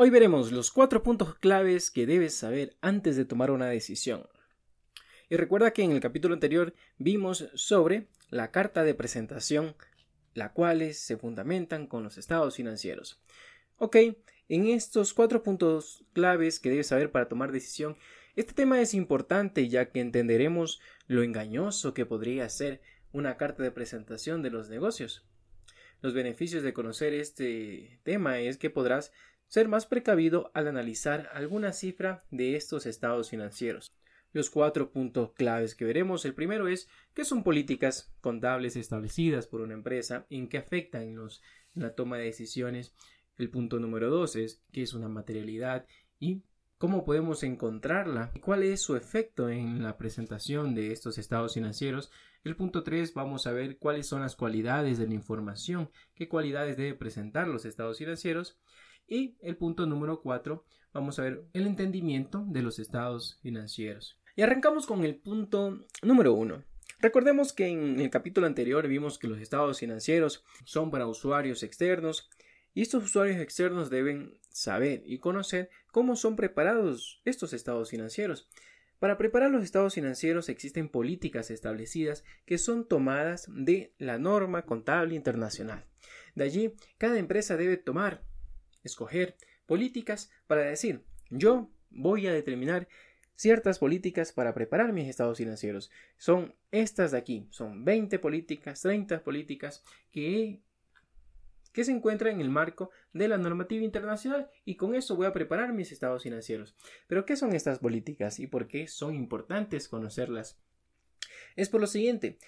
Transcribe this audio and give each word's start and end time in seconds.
Hoy 0.00 0.10
veremos 0.10 0.52
los 0.52 0.70
cuatro 0.70 1.02
puntos 1.02 1.34
claves 1.34 1.90
que 1.90 2.06
debes 2.06 2.32
saber 2.32 2.76
antes 2.80 3.16
de 3.16 3.24
tomar 3.24 3.50
una 3.50 3.66
decisión. 3.66 4.28
Y 5.28 5.34
recuerda 5.34 5.72
que 5.72 5.82
en 5.82 5.90
el 5.90 5.98
capítulo 5.98 6.34
anterior 6.34 6.72
vimos 6.98 7.48
sobre 7.54 8.06
la 8.30 8.52
carta 8.52 8.84
de 8.84 8.94
presentación, 8.94 9.74
la 10.34 10.52
cuales 10.52 11.00
se 11.00 11.16
fundamentan 11.16 11.88
con 11.88 12.04
los 12.04 12.16
estados 12.16 12.54
financieros. 12.54 13.20
Ok, 13.78 13.96
en 14.48 14.68
estos 14.68 15.14
cuatro 15.14 15.42
puntos 15.42 16.04
claves 16.12 16.60
que 16.60 16.70
debes 16.70 16.86
saber 16.86 17.10
para 17.10 17.28
tomar 17.28 17.50
decisión, 17.50 17.96
este 18.36 18.52
tema 18.52 18.80
es 18.80 18.94
importante 18.94 19.68
ya 19.68 19.90
que 19.90 19.98
entenderemos 19.98 20.80
lo 21.08 21.24
engañoso 21.24 21.92
que 21.92 22.06
podría 22.06 22.48
ser 22.50 22.80
una 23.10 23.36
carta 23.36 23.64
de 23.64 23.72
presentación 23.72 24.42
de 24.42 24.50
los 24.50 24.68
negocios. 24.68 25.26
Los 26.00 26.14
beneficios 26.14 26.62
de 26.62 26.72
conocer 26.72 27.12
este 27.14 27.98
tema 28.04 28.38
es 28.38 28.56
que 28.58 28.70
podrás 28.70 29.10
ser 29.48 29.68
más 29.68 29.86
precavido 29.86 30.50
al 30.54 30.68
analizar 30.68 31.28
alguna 31.32 31.72
cifra 31.72 32.24
de 32.30 32.56
estos 32.56 32.86
estados 32.86 33.30
financieros. 33.30 33.92
Los 34.32 34.50
cuatro 34.50 34.92
puntos 34.92 35.32
claves 35.32 35.74
que 35.74 35.86
veremos, 35.86 36.24
el 36.24 36.34
primero 36.34 36.68
es 36.68 36.88
qué 37.14 37.24
son 37.24 37.42
políticas 37.42 38.14
contables 38.20 38.76
establecidas 38.76 39.46
por 39.46 39.62
una 39.62 39.74
empresa, 39.74 40.26
en 40.28 40.48
qué 40.48 40.58
afectan 40.58 41.16
los, 41.16 41.42
la 41.74 41.94
toma 41.94 42.18
de 42.18 42.24
decisiones. 42.24 42.94
El 43.38 43.50
punto 43.50 43.78
número 43.78 44.10
dos 44.10 44.36
es 44.36 44.62
qué 44.70 44.82
es 44.82 44.92
una 44.92 45.08
materialidad 45.08 45.86
y 46.20 46.42
cómo 46.76 47.04
podemos 47.04 47.42
encontrarla 47.42 48.30
y 48.34 48.40
cuál 48.40 48.62
es 48.62 48.82
su 48.82 48.96
efecto 48.96 49.48
en 49.48 49.82
la 49.82 49.96
presentación 49.96 50.74
de 50.74 50.92
estos 50.92 51.16
estados 51.16 51.54
financieros. 51.54 52.10
El 52.44 52.54
punto 52.54 52.84
3 52.84 53.14
vamos 53.14 53.46
a 53.46 53.52
ver 53.52 53.78
cuáles 53.78 54.06
son 54.06 54.22
las 54.22 54.36
cualidades 54.36 54.98
de 54.98 55.08
la 55.08 55.14
información, 55.14 55.90
qué 56.14 56.28
cualidades 56.28 56.76
debe 56.76 56.94
presentar 56.94 57.48
los 57.48 57.64
estados 57.64 57.98
financieros. 57.98 58.58
Y 59.08 59.36
el 59.40 59.56
punto 59.56 59.86
número 59.86 60.20
4, 60.20 60.62
vamos 60.92 61.18
a 61.18 61.22
ver 61.22 61.44
el 61.54 61.66
entendimiento 61.66 62.44
de 62.46 62.62
los 62.62 62.78
estados 62.78 63.38
financieros. 63.42 64.20
Y 64.36 64.42
arrancamos 64.42 64.86
con 64.86 65.02
el 65.02 65.16
punto 65.16 65.86
número 66.02 66.34
1. 66.34 66.62
Recordemos 67.00 67.52
que 67.52 67.68
en 67.68 68.00
el 68.00 68.10
capítulo 68.10 68.46
anterior 68.46 68.86
vimos 68.86 69.18
que 69.18 69.28
los 69.28 69.40
estados 69.40 69.78
financieros 69.78 70.44
son 70.64 70.90
para 70.90 71.06
usuarios 71.06 71.62
externos 71.62 72.28
y 72.74 72.82
estos 72.82 73.04
usuarios 73.04 73.40
externos 73.40 73.88
deben 73.88 74.38
saber 74.50 75.02
y 75.06 75.18
conocer 75.18 75.70
cómo 75.90 76.14
son 76.14 76.36
preparados 76.36 77.22
estos 77.24 77.52
estados 77.52 77.90
financieros. 77.90 78.48
Para 78.98 79.16
preparar 79.16 79.50
los 79.50 79.62
estados 79.62 79.94
financieros 79.94 80.48
existen 80.48 80.88
políticas 80.88 81.50
establecidas 81.50 82.24
que 82.44 82.58
son 82.58 82.86
tomadas 82.86 83.46
de 83.48 83.94
la 83.98 84.18
norma 84.18 84.62
contable 84.62 85.14
internacional. 85.14 85.84
De 86.34 86.44
allí, 86.44 86.74
cada 86.98 87.18
empresa 87.18 87.56
debe 87.56 87.76
tomar 87.76 88.22
escoger 88.82 89.36
políticas 89.66 90.30
para 90.46 90.62
decir, 90.62 91.02
yo 91.30 91.70
voy 91.90 92.26
a 92.26 92.32
determinar 92.32 92.88
ciertas 93.38 93.78
políticas 93.78 94.32
para 94.32 94.52
preparar 94.52 94.92
mis 94.92 95.08
estados 95.08 95.38
financieros. 95.38 95.90
Son 96.16 96.54
estas 96.72 97.12
de 97.12 97.18
aquí, 97.18 97.46
son 97.50 97.84
20 97.84 98.18
políticas, 98.18 98.82
30 98.82 99.22
políticas 99.22 99.84
que, 100.10 100.60
que 101.72 101.84
se 101.84 101.92
encuentran 101.92 102.34
en 102.34 102.40
el 102.40 102.50
marco 102.50 102.90
de 103.12 103.28
la 103.28 103.38
normativa 103.38 103.84
internacional 103.84 104.50
y 104.64 104.74
con 104.74 104.96
eso 104.96 105.14
voy 105.14 105.26
a 105.26 105.32
preparar 105.32 105.72
mis 105.72 105.92
estados 105.92 106.24
financieros. 106.24 106.74
Pero 107.06 107.24
¿qué 107.24 107.36
son 107.36 107.54
estas 107.54 107.78
políticas 107.78 108.40
y 108.40 108.48
por 108.48 108.66
qué 108.66 108.88
son 108.88 109.14
importantes 109.14 109.88
conocerlas? 109.88 110.58
Es 111.54 111.68
por 111.68 111.80
lo 111.80 111.86
siguiente, 111.86 112.38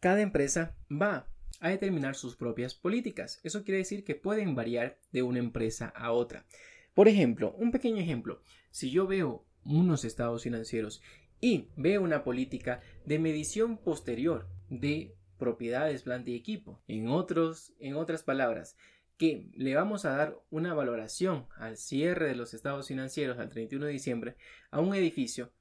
cada 0.00 0.20
empresa 0.20 0.76
va 0.90 1.28
a 1.60 1.70
determinar 1.70 2.14
sus 2.14 2.36
propias 2.36 2.74
políticas. 2.74 3.40
Eso 3.42 3.64
quiere 3.64 3.78
decir 3.78 4.04
que 4.04 4.14
pueden 4.14 4.54
variar 4.54 4.98
de 5.12 5.22
una 5.22 5.38
empresa 5.38 5.92
a 5.94 6.12
otra. 6.12 6.46
Por 6.94 7.08
ejemplo, 7.08 7.54
un 7.58 7.72
pequeño 7.72 8.00
ejemplo, 8.00 8.40
si 8.70 8.90
yo 8.90 9.06
veo 9.06 9.44
unos 9.64 10.04
estados 10.04 10.44
financieros 10.44 11.02
y 11.40 11.68
veo 11.76 12.02
una 12.02 12.24
política 12.24 12.80
de 13.04 13.18
medición 13.18 13.78
posterior 13.78 14.48
de 14.70 15.14
propiedades, 15.38 16.02
planta 16.02 16.30
y 16.30 16.36
equipo, 16.36 16.80
en, 16.88 17.08
otros, 17.08 17.74
en 17.78 17.96
otras 17.96 18.22
palabras, 18.22 18.76
que 19.18 19.48
le 19.54 19.74
vamos 19.74 20.04
a 20.04 20.16
dar 20.16 20.38
una 20.50 20.74
valoración 20.74 21.46
al 21.56 21.76
cierre 21.76 22.28
de 22.28 22.36
los 22.36 22.54
estados 22.54 22.88
financieros 22.88 23.38
al 23.38 23.50
31 23.50 23.86
de 23.86 23.92
diciembre 23.92 24.36
a 24.70 24.80
un 24.80 24.94
edificio, 24.94 25.52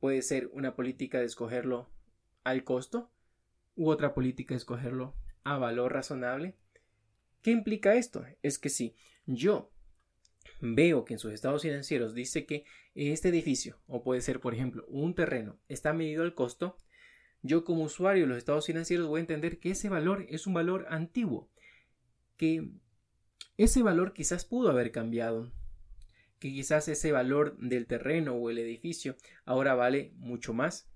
puede 0.00 0.22
ser 0.22 0.50
una 0.52 0.74
política 0.74 1.18
de 1.18 1.26
escogerlo 1.26 1.90
al 2.44 2.64
costo 2.64 3.10
u 3.76 3.90
otra 3.90 4.14
política 4.14 4.54
de 4.54 4.58
escogerlo 4.58 5.14
a 5.44 5.58
valor 5.58 5.92
razonable. 5.92 6.56
¿Qué 7.42 7.50
implica 7.50 7.94
esto? 7.94 8.24
Es 8.42 8.58
que 8.58 8.68
si 8.68 8.94
yo 9.26 9.72
veo 10.60 11.04
que 11.04 11.14
en 11.14 11.18
sus 11.18 11.32
estados 11.32 11.62
financieros 11.62 12.14
dice 12.14 12.46
que 12.46 12.64
este 12.94 13.28
edificio, 13.28 13.80
o 13.86 14.02
puede 14.02 14.20
ser 14.20 14.40
por 14.40 14.54
ejemplo 14.54 14.84
un 14.88 15.14
terreno, 15.14 15.58
está 15.68 15.92
medido 15.92 16.22
al 16.22 16.34
costo, 16.34 16.76
yo 17.42 17.64
como 17.64 17.82
usuario 17.82 18.22
de 18.22 18.28
los 18.28 18.38
estados 18.38 18.66
financieros 18.66 19.08
voy 19.08 19.18
a 19.18 19.22
entender 19.22 19.58
que 19.58 19.70
ese 19.70 19.88
valor 19.88 20.26
es 20.28 20.46
un 20.46 20.54
valor 20.54 20.86
antiguo, 20.88 21.50
que 22.36 22.70
ese 23.56 23.82
valor 23.82 24.12
quizás 24.12 24.44
pudo 24.44 24.70
haber 24.70 24.92
cambiado, 24.92 25.52
que 26.38 26.52
quizás 26.52 26.88
ese 26.88 27.12
valor 27.12 27.56
del 27.58 27.86
terreno 27.86 28.34
o 28.34 28.50
el 28.50 28.58
edificio 28.58 29.16
ahora 29.44 29.74
vale 29.74 30.12
mucho 30.16 30.54
más 30.54 30.88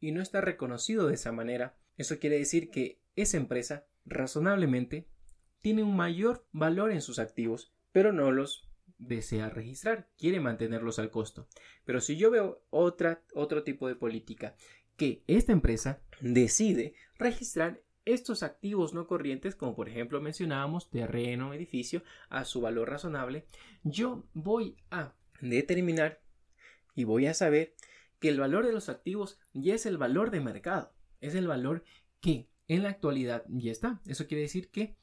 y 0.00 0.12
no 0.12 0.20
está 0.20 0.40
reconocido 0.40 1.06
de 1.08 1.14
esa 1.14 1.32
manera. 1.32 1.76
Eso 1.96 2.18
quiere 2.18 2.38
decir 2.38 2.70
que 2.70 3.00
esa 3.16 3.36
empresa 3.36 3.86
razonablemente 4.04 5.08
tiene 5.60 5.82
un 5.82 5.96
mayor 5.96 6.46
valor 6.52 6.92
en 6.92 7.00
sus 7.00 7.18
activos, 7.18 7.72
pero 7.92 8.12
no 8.12 8.30
los 8.32 8.68
desea 8.98 9.50
registrar, 9.50 10.08
quiere 10.18 10.40
mantenerlos 10.40 10.98
al 10.98 11.10
costo. 11.10 11.48
Pero 11.84 12.00
si 12.00 12.16
yo 12.16 12.30
veo 12.30 12.64
otra, 12.70 13.22
otro 13.34 13.62
tipo 13.62 13.88
de 13.88 13.96
política 13.96 14.56
que 14.96 15.24
esta 15.26 15.52
empresa 15.52 16.00
decide 16.20 16.94
registrar 17.18 17.82
estos 18.04 18.42
activos 18.42 18.92
no 18.92 19.06
corrientes, 19.06 19.56
como 19.56 19.74
por 19.74 19.88
ejemplo 19.88 20.20
mencionábamos 20.20 20.90
terreno, 20.90 21.54
edificio, 21.54 22.02
a 22.28 22.44
su 22.44 22.60
valor 22.60 22.90
razonable, 22.90 23.46
yo 23.82 24.28
voy 24.34 24.76
a 24.90 25.14
determinar 25.40 26.20
y 26.94 27.04
voy 27.04 27.26
a 27.26 27.34
saber 27.34 27.74
que 28.20 28.28
el 28.28 28.38
valor 28.38 28.66
de 28.66 28.72
los 28.72 28.88
activos 28.88 29.38
ya 29.52 29.74
es 29.74 29.86
el 29.86 29.98
valor 29.98 30.30
de 30.30 30.40
mercado, 30.40 30.92
es 31.20 31.34
el 31.34 31.48
valor 31.48 31.84
que 32.20 32.48
en 32.68 32.82
la 32.82 32.90
actualidad 32.90 33.44
ya 33.48 33.72
está. 33.72 34.00
Eso 34.06 34.26
quiere 34.26 34.42
decir 34.42 34.70
que 34.70 34.96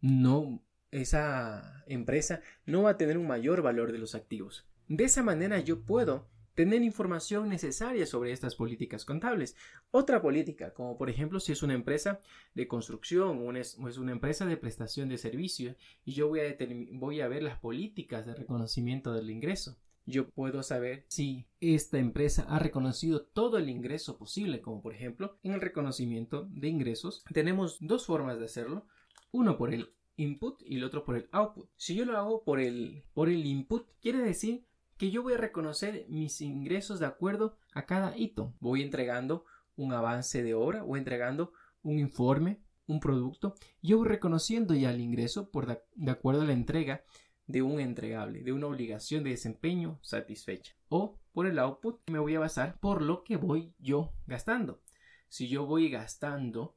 no 0.00 0.62
esa 0.90 1.84
empresa 1.86 2.40
no 2.64 2.82
va 2.82 2.90
a 2.90 2.96
tener 2.96 3.18
un 3.18 3.26
mayor 3.26 3.62
valor 3.62 3.92
de 3.92 3.98
los 3.98 4.14
activos. 4.14 4.66
De 4.88 5.04
esa 5.04 5.22
manera 5.22 5.60
yo 5.60 5.84
puedo 5.84 6.28
tener 6.54 6.82
información 6.82 7.48
necesaria 7.48 8.04
sobre 8.04 8.32
estas 8.32 8.56
políticas 8.56 9.04
contables. 9.04 9.54
Otra 9.90 10.20
política, 10.20 10.72
como 10.74 10.96
por 10.98 11.08
ejemplo 11.08 11.40
si 11.40 11.52
es 11.52 11.62
una 11.62 11.74
empresa 11.74 12.20
de 12.54 12.66
construcción 12.66 13.46
o 13.46 13.56
es 13.56 13.76
una 13.76 14.12
empresa 14.12 14.44
de 14.46 14.56
prestación 14.56 15.08
de 15.08 15.18
servicios 15.18 15.76
y 16.04 16.14
yo 16.14 16.28
voy 16.28 16.40
a, 16.40 16.56
voy 16.92 17.20
a 17.20 17.28
ver 17.28 17.42
las 17.42 17.58
políticas 17.58 18.26
de 18.26 18.34
reconocimiento 18.34 19.12
del 19.12 19.30
ingreso 19.30 19.76
yo 20.08 20.30
puedo 20.30 20.62
saber 20.62 21.04
si 21.08 21.46
esta 21.60 21.98
empresa 21.98 22.46
ha 22.48 22.58
reconocido 22.58 23.26
todo 23.26 23.58
el 23.58 23.68
ingreso 23.68 24.16
posible, 24.16 24.62
como 24.62 24.80
por 24.80 24.94
ejemplo 24.94 25.38
en 25.42 25.52
el 25.52 25.60
reconocimiento 25.60 26.48
de 26.50 26.68
ingresos. 26.68 27.24
Tenemos 27.32 27.76
dos 27.80 28.06
formas 28.06 28.38
de 28.38 28.46
hacerlo, 28.46 28.86
uno 29.30 29.58
por 29.58 29.72
el 29.74 29.92
input 30.16 30.62
y 30.64 30.76
el 30.76 30.84
otro 30.84 31.04
por 31.04 31.16
el 31.16 31.28
output. 31.32 31.68
Si 31.76 31.94
yo 31.94 32.04
lo 32.04 32.16
hago 32.16 32.42
por 32.42 32.58
el, 32.58 33.04
por 33.12 33.28
el 33.28 33.44
input, 33.44 33.86
quiere 34.00 34.18
decir 34.18 34.64
que 34.96 35.10
yo 35.10 35.22
voy 35.22 35.34
a 35.34 35.38
reconocer 35.38 36.06
mis 36.08 36.40
ingresos 36.40 36.98
de 36.98 37.06
acuerdo 37.06 37.56
a 37.72 37.86
cada 37.86 38.16
hito. 38.16 38.54
Voy 38.60 38.82
entregando 38.82 39.44
un 39.76 39.92
avance 39.92 40.42
de 40.42 40.54
obra, 40.54 40.84
o 40.84 40.96
entregando 40.96 41.52
un 41.82 41.98
informe, 41.98 42.60
un 42.86 42.98
producto. 42.98 43.54
Yo 43.82 43.98
voy 43.98 44.08
reconociendo 44.08 44.74
ya 44.74 44.90
el 44.90 45.00
ingreso 45.00 45.50
por 45.50 45.66
de 45.94 46.10
acuerdo 46.10 46.42
a 46.42 46.46
la 46.46 46.52
entrega 46.52 47.04
de 47.48 47.62
un 47.62 47.80
entregable, 47.80 48.42
de 48.42 48.52
una 48.52 48.66
obligación 48.66 49.24
de 49.24 49.30
desempeño 49.30 49.98
satisfecha. 50.02 50.76
O 50.88 51.18
por 51.32 51.46
el 51.46 51.58
output 51.58 51.98
me 52.10 52.18
voy 52.18 52.36
a 52.36 52.40
basar 52.40 52.78
por 52.78 53.02
lo 53.02 53.24
que 53.24 53.36
voy 53.36 53.74
yo 53.78 54.12
gastando. 54.26 54.82
Si 55.28 55.48
yo 55.48 55.66
voy 55.66 55.90
gastando, 55.90 56.76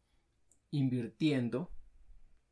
invirtiendo 0.72 1.72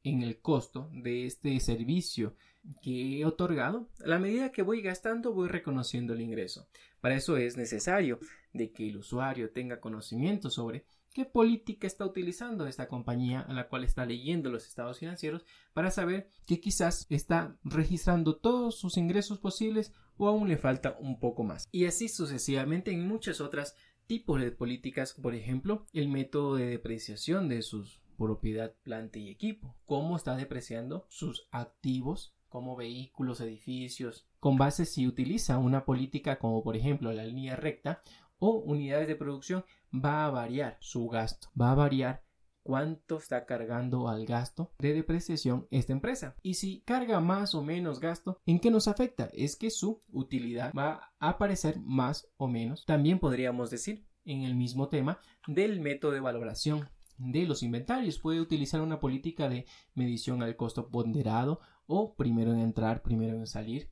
en 0.04 0.22
el 0.22 0.40
costo 0.42 0.90
de 0.94 1.26
este 1.26 1.60
servicio 1.60 2.36
que 2.82 3.20
he 3.20 3.26
otorgado, 3.26 3.90
a 4.04 4.08
la 4.08 4.20
medida 4.20 4.52
que 4.52 4.64
voy 4.64 4.82
gastando 4.82 5.34
voy 5.34 5.48
reconociendo 5.48 6.14
el 6.14 6.22
ingreso. 6.22 6.68
Para 7.00 7.16
eso 7.16 7.38
es 7.38 7.58
necesario 7.58 8.20
de 8.54 8.72
que 8.72 8.90
el 8.90 8.98
usuario 8.98 9.52
tenga 9.52 9.80
conocimiento 9.80 10.50
sobre 10.50 10.86
qué 11.14 11.26
política 11.26 11.88
está 11.88 12.06
utilizando 12.06 12.68
esta 12.68 12.88
compañía 12.88 13.42
a 13.42 13.54
la 13.54 13.68
cual 13.68 13.84
está 13.84 14.06
leyendo 14.06 14.50
los 14.50 14.66
estados 14.66 15.00
financieros 15.00 15.46
para 15.74 15.92
saber 15.92 16.30
que 16.46 16.60
quizás 16.60 17.08
está 17.10 17.58
registrando 17.64 18.38
todos 18.38 18.80
sus 18.80 18.98
ingresos 18.98 19.40
posibles 19.40 19.94
o 20.18 20.28
aún 20.28 20.48
le 20.48 20.58
falta 20.58 20.98
un 21.00 21.20
poco 21.20 21.44
más. 21.44 21.68
Y 21.72 21.86
así 21.86 22.10
sucesivamente 22.10 22.92
en 22.92 23.08
muchas 23.08 23.42
otras 23.42 23.76
tipos 24.08 24.40
de 24.42 24.52
políticas, 24.52 25.14
por 25.14 25.36
ejemplo, 25.36 25.86
el 25.94 26.10
método 26.10 26.56
de 26.56 26.66
depreciación 26.66 27.48
de 27.48 27.62
sus 27.62 28.02
propiedad, 28.18 28.74
planta 28.84 29.18
y 29.18 29.30
equipo, 29.30 29.76
cómo 29.86 30.18
está 30.18 30.36
depreciando 30.36 31.06
sus 31.10 31.48
activos 31.52 32.36
como 32.50 32.76
vehículos, 32.76 33.40
edificios, 33.42 34.28
con 34.40 34.58
base 34.58 34.86
si 34.86 35.08
utiliza 35.08 35.58
una 35.58 35.86
política 35.86 36.40
como 36.40 36.64
por 36.64 36.76
ejemplo 36.76 37.14
la 37.14 37.24
línea 37.24 37.56
recta 37.56 38.02
o 38.40 38.58
unidades 38.60 39.08
de 39.08 39.16
producción, 39.16 39.64
va 39.94 40.26
a 40.26 40.32
variar 40.32 40.78
su 40.80 41.08
gasto, 41.08 41.50
va 41.60 41.72
a 41.72 41.76
variar 41.76 42.24
cuánto 42.64 43.18
está 43.18 43.46
cargando 43.46 44.08
al 44.08 44.26
gasto 44.26 44.72
de 44.80 44.94
depreciación 44.94 45.68
esta 45.72 45.94
empresa. 45.94 46.36
Y 46.44 46.56
si 46.56 46.82
carga 46.82 47.20
más 47.20 47.56
o 47.56 47.64
menos 47.64 48.00
gasto, 48.00 48.40
¿en 48.46 48.60
qué 48.60 48.72
nos 48.72 48.88
afecta? 48.88 49.30
Es 49.34 49.56
que 49.56 49.72
su 49.72 50.02
utilidad 50.12 50.72
va 50.78 51.12
a 51.20 51.30
aparecer 51.30 51.80
más 51.80 52.28
o 52.38 52.48
menos. 52.48 52.86
También 52.86 53.20
podríamos 53.20 53.70
decir 53.70 54.06
en 54.26 54.44
el 54.44 54.56
mismo 54.56 54.90
tema 54.90 55.20
del 55.48 55.80
método 55.80 56.12
de 56.12 56.20
valoración 56.20 56.90
de 57.18 57.46
los 57.46 57.64
inventarios. 57.64 58.20
Puede 58.20 58.40
utilizar 58.40 58.82
una 58.82 59.00
política 59.00 59.50
de 59.50 59.66
medición 59.96 60.44
al 60.44 60.56
costo 60.56 60.90
ponderado 60.90 61.60
o 61.88 62.16
primero 62.16 62.54
en 62.54 62.60
entrar, 62.60 63.02
primero 63.02 63.36
en 63.36 63.48
salir. 63.48 63.90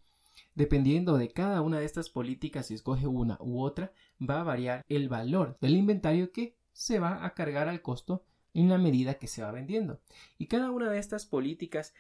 Dependiendo 0.56 1.18
de 1.18 1.32
cada 1.32 1.62
una 1.62 1.80
de 1.80 1.86
estas 1.86 2.10
políticas, 2.10 2.68
si 2.68 2.74
escoge 2.74 3.08
una 3.08 3.38
u 3.40 3.62
otra, 3.62 3.94
va 4.20 4.42
a 4.42 4.44
variar 4.44 4.86
el 4.90 5.10
valor 5.10 5.58
del 5.62 5.76
inventario 5.76 6.32
que 6.32 6.56
se 6.74 7.00
va 7.00 7.26
a 7.26 7.34
cargar 7.34 7.68
al 7.68 7.82
costo 7.82 8.24
en 8.54 8.70
la 8.70 8.78
medida 8.78 9.16
que 9.16 9.28
se 9.28 9.44
va 9.44 9.52
vendiendo. 9.52 10.00
Y 10.38 10.48
cada 10.48 10.72
una 10.72 10.90
de 10.90 11.00
estas 11.00 11.26
políticas, 11.26 11.94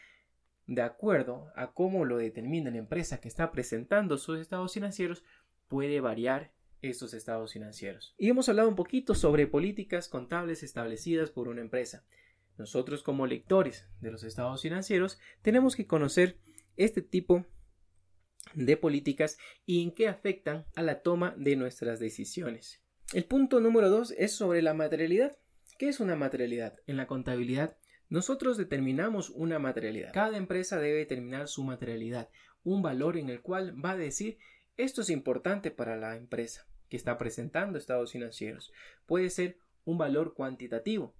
de 0.66 0.82
acuerdo 0.82 1.52
a 1.56 1.72
cómo 1.72 2.06
lo 2.06 2.18
determina 2.18 2.72
la 2.72 2.78
empresa 2.78 3.20
que 3.20 3.28
está 3.28 3.52
presentando 3.52 4.18
sus 4.18 4.40
estados 4.40 4.74
financieros, 4.74 5.24
puede 5.68 6.02
variar 6.02 6.52
estos 6.82 7.14
estados 7.14 7.54
financieros. 7.54 8.16
Y 8.18 8.30
hemos 8.30 8.50
hablado 8.50 8.70
un 8.70 8.76
poquito 8.76 9.16
sobre 9.16 9.48
políticas 9.48 10.10
contables 10.10 10.64
establecidas 10.64 11.30
por 11.32 11.48
una 11.48 11.62
empresa. 11.62 12.04
Nosotros 12.58 13.04
como 13.04 13.28
lectores 13.28 13.88
de 14.02 14.12
los 14.12 14.24
estados 14.24 14.62
financieros 14.62 15.20
tenemos 15.42 15.76
que 15.76 15.86
conocer 15.86 16.38
este 16.76 17.02
tipo 17.02 17.46
de 18.66 18.78
políticas 18.78 19.38
y 19.66 19.84
en 19.84 19.92
qué 19.92 20.08
afectan 20.08 20.66
a 20.76 20.82
la 20.82 21.02
toma 21.02 21.34
de 21.38 21.56
nuestras 21.56 22.00
decisiones. 22.00 22.82
El 23.14 23.26
punto 23.26 23.60
número 23.60 23.90
dos 23.90 24.14
es 24.18 24.34
sobre 24.34 24.62
la 24.62 24.74
materialidad. 24.74 25.38
¿Qué 25.78 25.88
es 25.90 26.00
una 26.00 26.16
materialidad? 26.16 26.80
En 26.88 26.98
la 26.98 27.08
contabilidad 27.08 27.78
nosotros 28.10 28.58
determinamos 28.58 29.30
una 29.30 29.60
materialidad. 29.60 30.14
Cada 30.14 30.38
empresa 30.38 30.80
debe 30.80 31.00
determinar 31.00 31.48
su 31.48 31.64
materialidad, 31.64 32.30
un 32.64 32.82
valor 32.82 33.18
en 33.18 33.30
el 33.30 33.42
cual 33.42 33.74
va 33.84 33.92
a 33.92 33.98
decir 33.98 34.38
esto 34.78 35.02
es 35.02 35.10
importante 35.10 35.72
para 35.72 35.98
la 35.98 36.16
empresa 36.16 36.68
que 36.90 36.98
está 36.98 37.18
presentando 37.18 37.78
estados 37.78 38.12
financieros. 38.12 38.72
Puede 39.06 39.30
ser 39.30 39.58
un 39.86 39.98
valor 39.98 40.34
cuantitativo. 40.34 41.16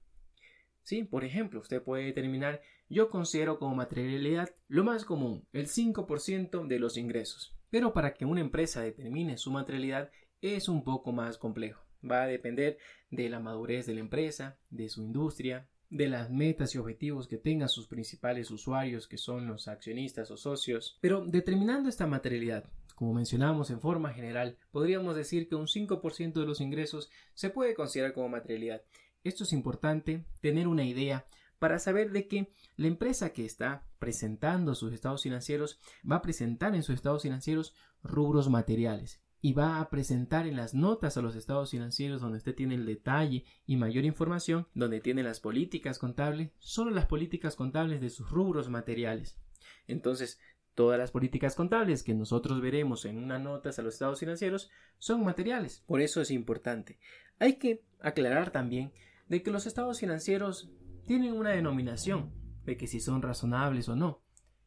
Sí, 0.84 1.04
por 1.04 1.26
ejemplo, 1.26 1.60
usted 1.60 1.82
puede 1.82 2.06
determinar, 2.06 2.62
yo 2.90 3.10
considero 3.10 3.60
como 3.60 3.76
materialidad 3.76 4.50
lo 4.68 4.84
más 4.84 5.06
común, 5.06 5.46
el 5.54 5.68
5% 5.68 6.68
de 6.68 6.80
los 6.80 6.98
ingresos. 6.98 7.56
Pero 7.70 7.94
para 7.94 8.14
que 8.14 8.26
una 8.26 8.42
empresa 8.42 8.82
determine 8.82 9.38
su 9.38 9.52
materialidad 9.52 10.10
es 10.42 10.70
un 10.70 10.84
poco 10.84 11.12
más 11.12 11.38
complejo. 11.38 11.84
Va 12.10 12.24
a 12.24 12.28
depender 12.28 12.78
de 13.10 13.30
la 13.30 13.40
madurez 13.40 13.86
de 13.86 13.96
la 13.96 14.00
empresa, 14.00 14.58
de 14.70 14.88
su 14.88 15.02
industria, 15.02 15.68
de 15.90 16.08
las 16.08 16.30
metas 16.30 16.76
y 16.76 16.78
objetivos 16.78 17.28
que 17.28 17.38
tengan 17.38 17.70
sus 17.70 17.88
principales 17.88 18.52
usuarios, 18.52 19.08
que 19.08 19.18
son 19.18 19.48
los 19.48 19.68
accionistas 19.68 20.32
o 20.32 20.38
socios. 20.38 20.98
Pero 21.02 21.26
determinando 21.26 21.90
esta 21.90 22.08
materialidad, 22.08 22.66
como 22.96 23.14
mencionamos 23.14 23.70
en 23.70 23.80
forma 23.80 24.14
general, 24.14 24.58
podríamos 24.72 25.16
decir 25.16 25.48
que 25.48 25.56
un 25.56 25.68
5% 25.68 26.34
de 26.34 26.46
los 26.46 26.62
ingresos 26.62 27.10
se 27.34 27.50
puede 27.50 27.74
considerar 27.74 28.14
como 28.14 28.30
materialidad. 28.30 28.82
Esto 29.24 29.44
es 29.44 29.54
importante 29.54 30.26
tener 30.42 30.68
una 30.68 30.86
idea 30.86 31.26
para 31.60 31.80
saber 31.80 32.12
de 32.12 32.28
que 32.28 32.54
la 32.76 32.88
empresa 32.88 33.34
que 33.34 33.46
está 33.46 33.86
presentando 34.00 34.76
sus 34.76 34.94
estados 34.94 35.24
financieros 35.24 35.80
va 36.10 36.18
a 36.18 36.22
presentar 36.22 36.76
en 36.76 36.84
sus 36.84 36.96
estados 36.96 37.24
financieros 37.24 37.74
rubros 38.04 38.50
materiales 38.50 39.22
y 39.42 39.54
va 39.54 39.80
a 39.80 39.90
presentar 39.90 40.48
en 40.48 40.56
las 40.56 40.74
notas 40.74 41.18
a 41.18 41.22
los 41.22 41.36
estados 41.36 41.72
financieros 41.72 42.22
donde 42.22 42.38
usted 42.38 42.56
tiene 42.56 42.76
el 42.76 42.86
detalle 42.86 43.46
y 43.66 43.76
mayor 43.76 44.04
información, 44.06 44.68
donde 44.74 45.00
tiene 45.00 45.24
las 45.24 45.40
políticas 45.40 46.00
contables, 46.00 46.52
solo 46.60 46.92
las 46.92 47.06
políticas 47.06 47.56
contables 47.56 48.02
de 48.02 48.10
sus 48.10 48.30
rubros 48.30 48.70
materiales. 48.70 49.40
Entonces, 49.88 50.40
Todas 50.78 51.00
las 51.00 51.10
políticas 51.10 51.56
contables 51.56 52.04
que 52.04 52.14
nosotros 52.14 52.62
veremos 52.62 53.06
en 53.06 53.18
una 53.18 53.40
nota 53.40 53.72
a 53.76 53.82
los 53.82 53.96
estados 53.96 54.20
financieros 54.20 54.70
son 55.00 55.24
materiales. 55.24 55.84
Por 55.88 56.02
eso 56.02 56.22
es 56.22 56.30
importante. 56.30 57.00
Hay 57.40 57.56
que 57.56 57.84
aclarar 58.00 58.52
también 58.52 58.94
de 59.28 59.42
que 59.42 59.50
los 59.50 59.66
estados 59.66 60.00
financieros 60.00 60.70
tienen 61.08 61.34
una 61.34 61.52
denominación 61.52 62.34
de 62.66 62.76
que 62.76 62.86
si 62.86 63.00
son 63.00 63.22
razonables 63.22 63.88
o 63.88 63.96
no. 63.96 64.22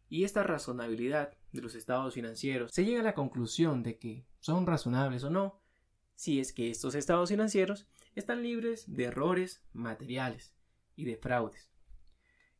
Y 0.08 0.24
esta 0.24 0.42
razonabilidad 0.42 1.36
de 1.52 1.60
los 1.60 1.74
estados 1.74 2.14
financieros 2.14 2.72
se 2.72 2.84
llega 2.84 3.00
a 3.00 3.04
la 3.04 3.14
conclusión 3.14 3.82
de 3.82 3.98
que 3.98 4.26
son 4.40 4.66
razonables 4.66 5.22
o 5.22 5.30
no 5.30 5.60
si 6.16 6.40
es 6.40 6.52
que 6.52 6.70
estos 6.70 6.94
estados 6.94 7.28
financieros 7.28 7.86
están 8.14 8.42
libres 8.42 8.84
de 8.94 9.04
errores 9.04 9.62
materiales 9.72 10.54
y 10.96 11.04
de 11.04 11.16
fraudes. 11.16 11.70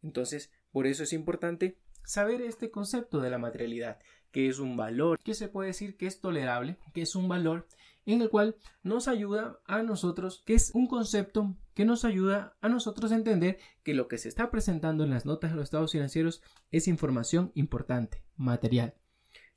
Entonces, 0.02 0.52
por 0.70 0.86
eso 0.86 1.02
es 1.02 1.12
importante 1.12 1.78
saber 2.04 2.42
este 2.42 2.70
concepto 2.70 3.20
de 3.20 3.30
la 3.30 3.38
materialidad, 3.38 3.98
que 4.30 4.48
es 4.48 4.58
un 4.58 4.76
valor 4.76 5.18
que 5.22 5.34
se 5.34 5.48
puede 5.48 5.68
decir 5.68 5.96
que 5.96 6.06
es 6.06 6.20
tolerable, 6.20 6.78
que 6.92 7.02
es 7.02 7.16
un 7.16 7.28
valor 7.28 7.66
en 8.12 8.22
el 8.22 8.30
cual 8.30 8.56
nos 8.82 9.08
ayuda 9.08 9.60
a 9.66 9.82
nosotros, 9.82 10.42
que 10.46 10.54
es 10.54 10.70
un 10.74 10.86
concepto 10.86 11.56
que 11.74 11.84
nos 11.84 12.04
ayuda 12.04 12.56
a 12.60 12.68
nosotros 12.68 13.12
a 13.12 13.16
entender 13.16 13.58
que 13.82 13.94
lo 13.94 14.08
que 14.08 14.18
se 14.18 14.28
está 14.28 14.50
presentando 14.50 15.04
en 15.04 15.10
las 15.10 15.26
notas 15.26 15.50
de 15.50 15.56
los 15.56 15.64
estados 15.64 15.92
financieros 15.92 16.42
es 16.70 16.88
información 16.88 17.52
importante, 17.54 18.22
material 18.36 18.94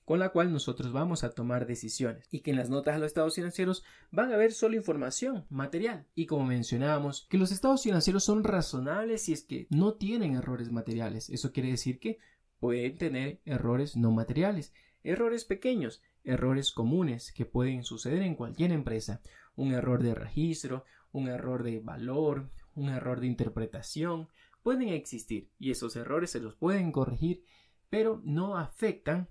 con 0.05 0.19
la 0.19 0.29
cual 0.29 0.51
nosotros 0.51 0.91
vamos 0.91 1.23
a 1.23 1.29
tomar 1.29 1.65
decisiones 1.65 2.27
y 2.29 2.41
que 2.41 2.51
en 2.51 2.57
las 2.57 2.69
notas 2.69 2.95
de 2.95 2.99
los 2.99 3.07
estados 3.07 3.35
financieros 3.35 3.85
van 4.11 4.31
a 4.31 4.35
haber 4.35 4.51
solo 4.51 4.75
información 4.75 5.45
material 5.49 6.05
y 6.13 6.25
como 6.25 6.45
mencionábamos 6.45 7.25
que 7.29 7.37
los 7.37 7.53
estados 7.53 7.83
financieros 7.83 8.25
son 8.25 8.43
razonables 8.43 9.23
si 9.23 9.33
es 9.33 9.43
que 9.43 9.67
no 9.69 9.93
tienen 9.93 10.35
errores 10.35 10.71
materiales. 10.71 11.29
Eso 11.29 11.53
quiere 11.53 11.69
decir 11.69 11.99
que 11.99 12.17
pueden 12.59 12.97
tener 12.97 13.39
errores 13.45 13.95
no 13.95 14.11
materiales 14.11 14.73
errores 15.03 15.45
pequeños 15.45 16.01
errores 16.23 16.71
comunes 16.71 17.31
que 17.31 17.45
pueden 17.45 17.83
suceder 17.83 18.21
en 18.21 18.35
cualquier 18.35 18.71
empresa 18.71 19.21
un 19.55 19.73
error 19.73 20.01
de 20.01 20.15
registro 20.15 20.85
un 21.11 21.27
error 21.27 21.63
de 21.63 21.79
valor 21.79 22.49
un 22.75 22.89
error 22.89 23.19
de 23.19 23.27
interpretación 23.27 24.29
pueden 24.61 24.89
existir 24.89 25.49
y 25.59 25.71
esos 25.71 25.95
errores 25.95 26.31
se 26.31 26.39
los 26.39 26.55
pueden 26.55 26.91
corregir 26.91 27.43
pero 27.89 28.21
no 28.23 28.57
afectan 28.57 29.27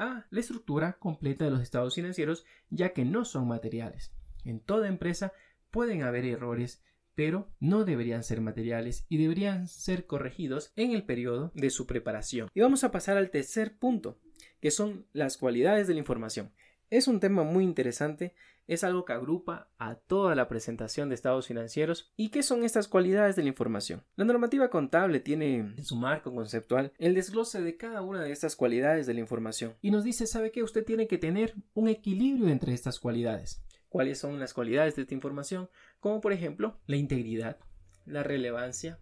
a 0.00 0.26
la 0.30 0.40
estructura 0.40 0.94
completa 0.94 1.44
de 1.44 1.50
los 1.50 1.60
estados 1.60 1.94
financieros 1.94 2.44
ya 2.70 2.94
que 2.94 3.04
no 3.04 3.24
son 3.24 3.46
materiales. 3.46 4.12
En 4.44 4.58
toda 4.58 4.88
empresa 4.88 5.32
pueden 5.70 6.02
haber 6.02 6.24
errores, 6.24 6.82
pero 7.14 7.50
no 7.60 7.84
deberían 7.84 8.24
ser 8.24 8.40
materiales 8.40 9.04
y 9.08 9.18
deberían 9.18 9.68
ser 9.68 10.06
corregidos 10.06 10.72
en 10.74 10.92
el 10.92 11.04
periodo 11.04 11.52
de 11.54 11.68
su 11.70 11.86
preparación. 11.86 12.48
Y 12.54 12.60
vamos 12.60 12.82
a 12.82 12.90
pasar 12.90 13.18
al 13.18 13.30
tercer 13.30 13.78
punto, 13.78 14.18
que 14.60 14.70
son 14.70 15.06
las 15.12 15.36
cualidades 15.36 15.86
de 15.86 15.94
la 15.94 16.00
información. 16.00 16.52
Es 16.90 17.08
un 17.08 17.20
tema 17.20 17.44
muy 17.44 17.64
interesante, 17.64 18.34
es 18.66 18.84
algo 18.84 19.04
que 19.04 19.12
agrupa 19.12 19.68
a 19.78 19.96
toda 19.96 20.34
la 20.34 20.48
presentación 20.48 21.08
de 21.08 21.14
estados 21.14 21.48
financieros. 21.48 22.12
¿Y 22.16 22.30
qué 22.30 22.42
son 22.42 22.64
estas 22.64 22.86
cualidades 22.86 23.34
de 23.34 23.42
la 23.42 23.48
información? 23.48 24.04
La 24.16 24.24
normativa 24.24 24.70
contable 24.70 25.18
tiene 25.20 25.56
en 25.56 25.84
su 25.84 25.96
marco 25.96 26.32
conceptual 26.32 26.92
el 26.98 27.14
desglose 27.14 27.60
de 27.62 27.76
cada 27.76 28.02
una 28.02 28.22
de 28.22 28.30
estas 28.30 28.56
cualidades 28.56 29.06
de 29.06 29.14
la 29.14 29.20
información 29.20 29.74
y 29.82 29.90
nos 29.90 30.04
dice, 30.04 30.26
¿sabe 30.26 30.52
que 30.52 30.62
usted 30.62 30.84
tiene 30.84 31.08
que 31.08 31.18
tener 31.18 31.54
un 31.74 31.88
equilibrio 31.88 32.48
entre 32.48 32.72
estas 32.72 33.00
cualidades? 33.00 33.64
¿Cuáles 33.88 34.18
son 34.20 34.38
las 34.38 34.54
cualidades 34.54 34.94
de 34.94 35.02
esta 35.02 35.14
información? 35.14 35.68
Como 35.98 36.20
por 36.20 36.32
ejemplo 36.32 36.78
la 36.86 36.96
integridad, 36.96 37.58
la 38.06 38.22
relevancia, 38.22 39.00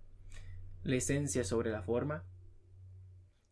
la 0.83 0.97
esencia 0.97 1.45
sobre 1.45 1.71
la 1.71 1.83
forma, 1.83 2.25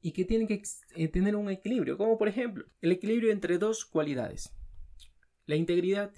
y 0.06 0.12
que 0.12 0.24
tienen 0.24 0.46
que 0.46 0.62
eh, 0.94 1.08
tener 1.08 1.34
un 1.34 1.50
equilibrio, 1.50 1.98
como 1.98 2.16
por 2.16 2.28
ejemplo 2.28 2.64
el 2.80 2.92
equilibrio 2.92 3.32
entre 3.32 3.58
dos 3.58 3.84
cualidades. 3.84 4.54
La 5.46 5.56
integridad, 5.56 6.12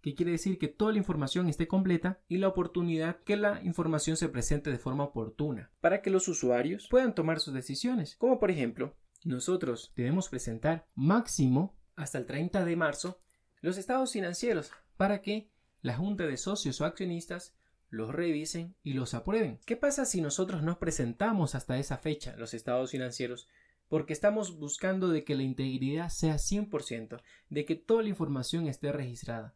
que 0.00 0.14
quiere 0.14 0.30
decir 0.30 0.58
que 0.58 0.68
toda 0.68 0.92
la 0.92 0.98
información 0.98 1.48
esté 1.48 1.66
completa, 1.66 2.20
y 2.28 2.36
la 2.36 2.46
oportunidad, 2.46 3.16
que 3.24 3.34
la 3.34 3.60
información 3.64 4.16
se 4.16 4.28
presente 4.28 4.70
de 4.70 4.78
forma 4.78 5.02
oportuna, 5.02 5.72
para 5.80 6.02
que 6.02 6.10
los 6.10 6.28
usuarios 6.28 6.86
puedan 6.88 7.16
tomar 7.16 7.40
sus 7.40 7.52
decisiones, 7.52 8.14
como 8.14 8.38
por 8.38 8.52
ejemplo, 8.52 8.94
nosotros 9.24 9.92
debemos 9.96 10.28
presentar 10.28 10.86
máximo 10.94 11.76
hasta 11.96 12.18
el 12.18 12.26
30 12.26 12.64
de 12.64 12.76
marzo 12.76 13.18
los 13.60 13.76
estados 13.76 14.12
financieros 14.12 14.70
para 14.96 15.20
que 15.20 15.50
la 15.80 15.96
junta 15.96 16.28
de 16.28 16.36
socios 16.36 16.80
o 16.80 16.84
accionistas 16.84 17.56
los 17.92 18.10
revisen 18.10 18.74
y 18.82 18.94
los 18.94 19.12
aprueben. 19.12 19.60
¿Qué 19.66 19.76
pasa 19.76 20.06
si 20.06 20.22
nosotros 20.22 20.62
nos 20.62 20.78
presentamos 20.78 21.54
hasta 21.54 21.78
esa 21.78 21.98
fecha 21.98 22.34
los 22.38 22.54
estados 22.54 22.90
financieros? 22.90 23.48
Porque 23.88 24.14
estamos 24.14 24.58
buscando 24.58 25.08
de 25.08 25.24
que 25.24 25.34
la 25.34 25.42
integridad 25.42 26.08
sea 26.08 26.36
100%, 26.36 27.20
de 27.50 27.64
que 27.66 27.76
toda 27.76 28.02
la 28.02 28.08
información 28.08 28.66
esté 28.66 28.92
registrada, 28.92 29.54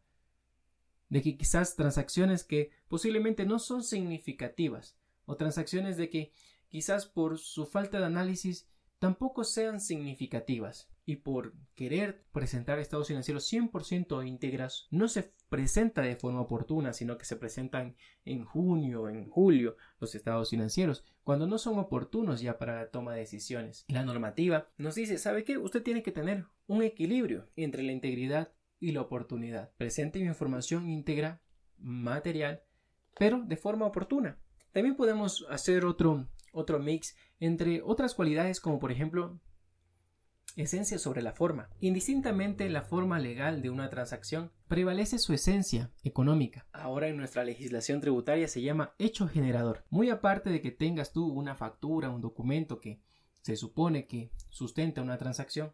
de 1.09 1.23
que 1.23 1.35
quizás 1.35 1.75
transacciones 1.75 2.43
que 2.43 2.69
posiblemente 2.87 3.47
no 3.47 3.57
son 3.57 3.83
significativas, 3.83 4.95
o 5.25 5.35
transacciones 5.35 5.97
de 5.97 6.11
que 6.11 6.31
quizás 6.67 7.07
por 7.07 7.39
su 7.39 7.65
falta 7.65 7.97
de 7.97 8.05
análisis 8.05 8.67
tampoco 8.99 9.45
sean 9.45 9.81
significativas 9.81 10.87
y 11.07 11.15
por 11.15 11.53
querer 11.73 12.25
presentar 12.33 12.79
estados 12.79 13.07
financieros 13.07 13.49
100% 13.49 14.27
íntegras, 14.27 14.87
no 14.91 15.07
se 15.07 15.31
presenta 15.47 16.01
de 16.01 16.17
forma 16.17 16.41
oportuna, 16.41 16.91
sino 16.91 17.17
que 17.17 17.23
se 17.23 17.37
presentan 17.37 17.95
en 18.25 18.43
junio, 18.43 19.07
en 19.07 19.29
julio, 19.29 19.77
los 20.01 20.13
estados 20.15 20.49
financieros, 20.49 21.05
cuando 21.23 21.47
no 21.47 21.59
son 21.59 21.79
oportunos 21.79 22.41
ya 22.41 22.57
para 22.57 22.75
la 22.75 22.91
toma 22.91 23.13
de 23.13 23.21
decisiones. 23.21 23.85
La 23.87 24.03
normativa 24.03 24.67
nos 24.77 24.95
dice, 24.95 25.17
¿sabe 25.17 25.45
qué? 25.45 25.57
Usted 25.57 25.81
tiene 25.81 26.03
que 26.03 26.11
tener 26.11 26.45
un 26.67 26.83
equilibrio 26.83 27.47
entre 27.55 27.83
la 27.83 27.93
integridad 27.93 28.51
y 28.77 28.91
la 28.91 28.99
oportunidad. 28.99 29.71
Presente 29.77 30.19
información 30.19 30.89
íntegra, 30.89 31.41
material, 31.77 32.63
pero 33.17 33.41
de 33.43 33.55
forma 33.55 33.85
oportuna. 33.85 34.41
También 34.73 34.97
podemos 34.97 35.47
hacer 35.49 35.85
otro, 35.85 36.27
otro 36.51 36.79
mix 36.79 37.15
entre 37.39 37.81
otras 37.81 38.13
cualidades 38.13 38.59
como 38.59 38.79
por 38.79 38.91
ejemplo 38.91 39.39
esencia 40.57 40.99
sobre 40.99 41.21
la 41.21 41.33
forma. 41.33 41.69
Indistintamente 41.79 42.69
la 42.69 42.81
forma 42.81 43.19
legal 43.19 43.61
de 43.61 43.69
una 43.69 43.89
transacción, 43.89 44.51
prevalece 44.67 45.19
su 45.19 45.33
esencia 45.33 45.91
económica. 46.03 46.67
Ahora 46.73 47.07
en 47.07 47.17
nuestra 47.17 47.43
legislación 47.43 48.01
tributaria 48.01 48.47
se 48.47 48.61
llama 48.61 48.93
hecho 48.97 49.27
generador. 49.27 49.85
Muy 49.89 50.09
aparte 50.09 50.49
de 50.49 50.61
que 50.61 50.71
tengas 50.71 51.13
tú 51.13 51.27
una 51.27 51.55
factura, 51.55 52.09
un 52.09 52.21
documento 52.21 52.79
que 52.79 52.99
se 53.41 53.55
supone 53.55 54.07
que 54.07 54.31
sustenta 54.49 55.01
una 55.01 55.17
transacción, 55.17 55.73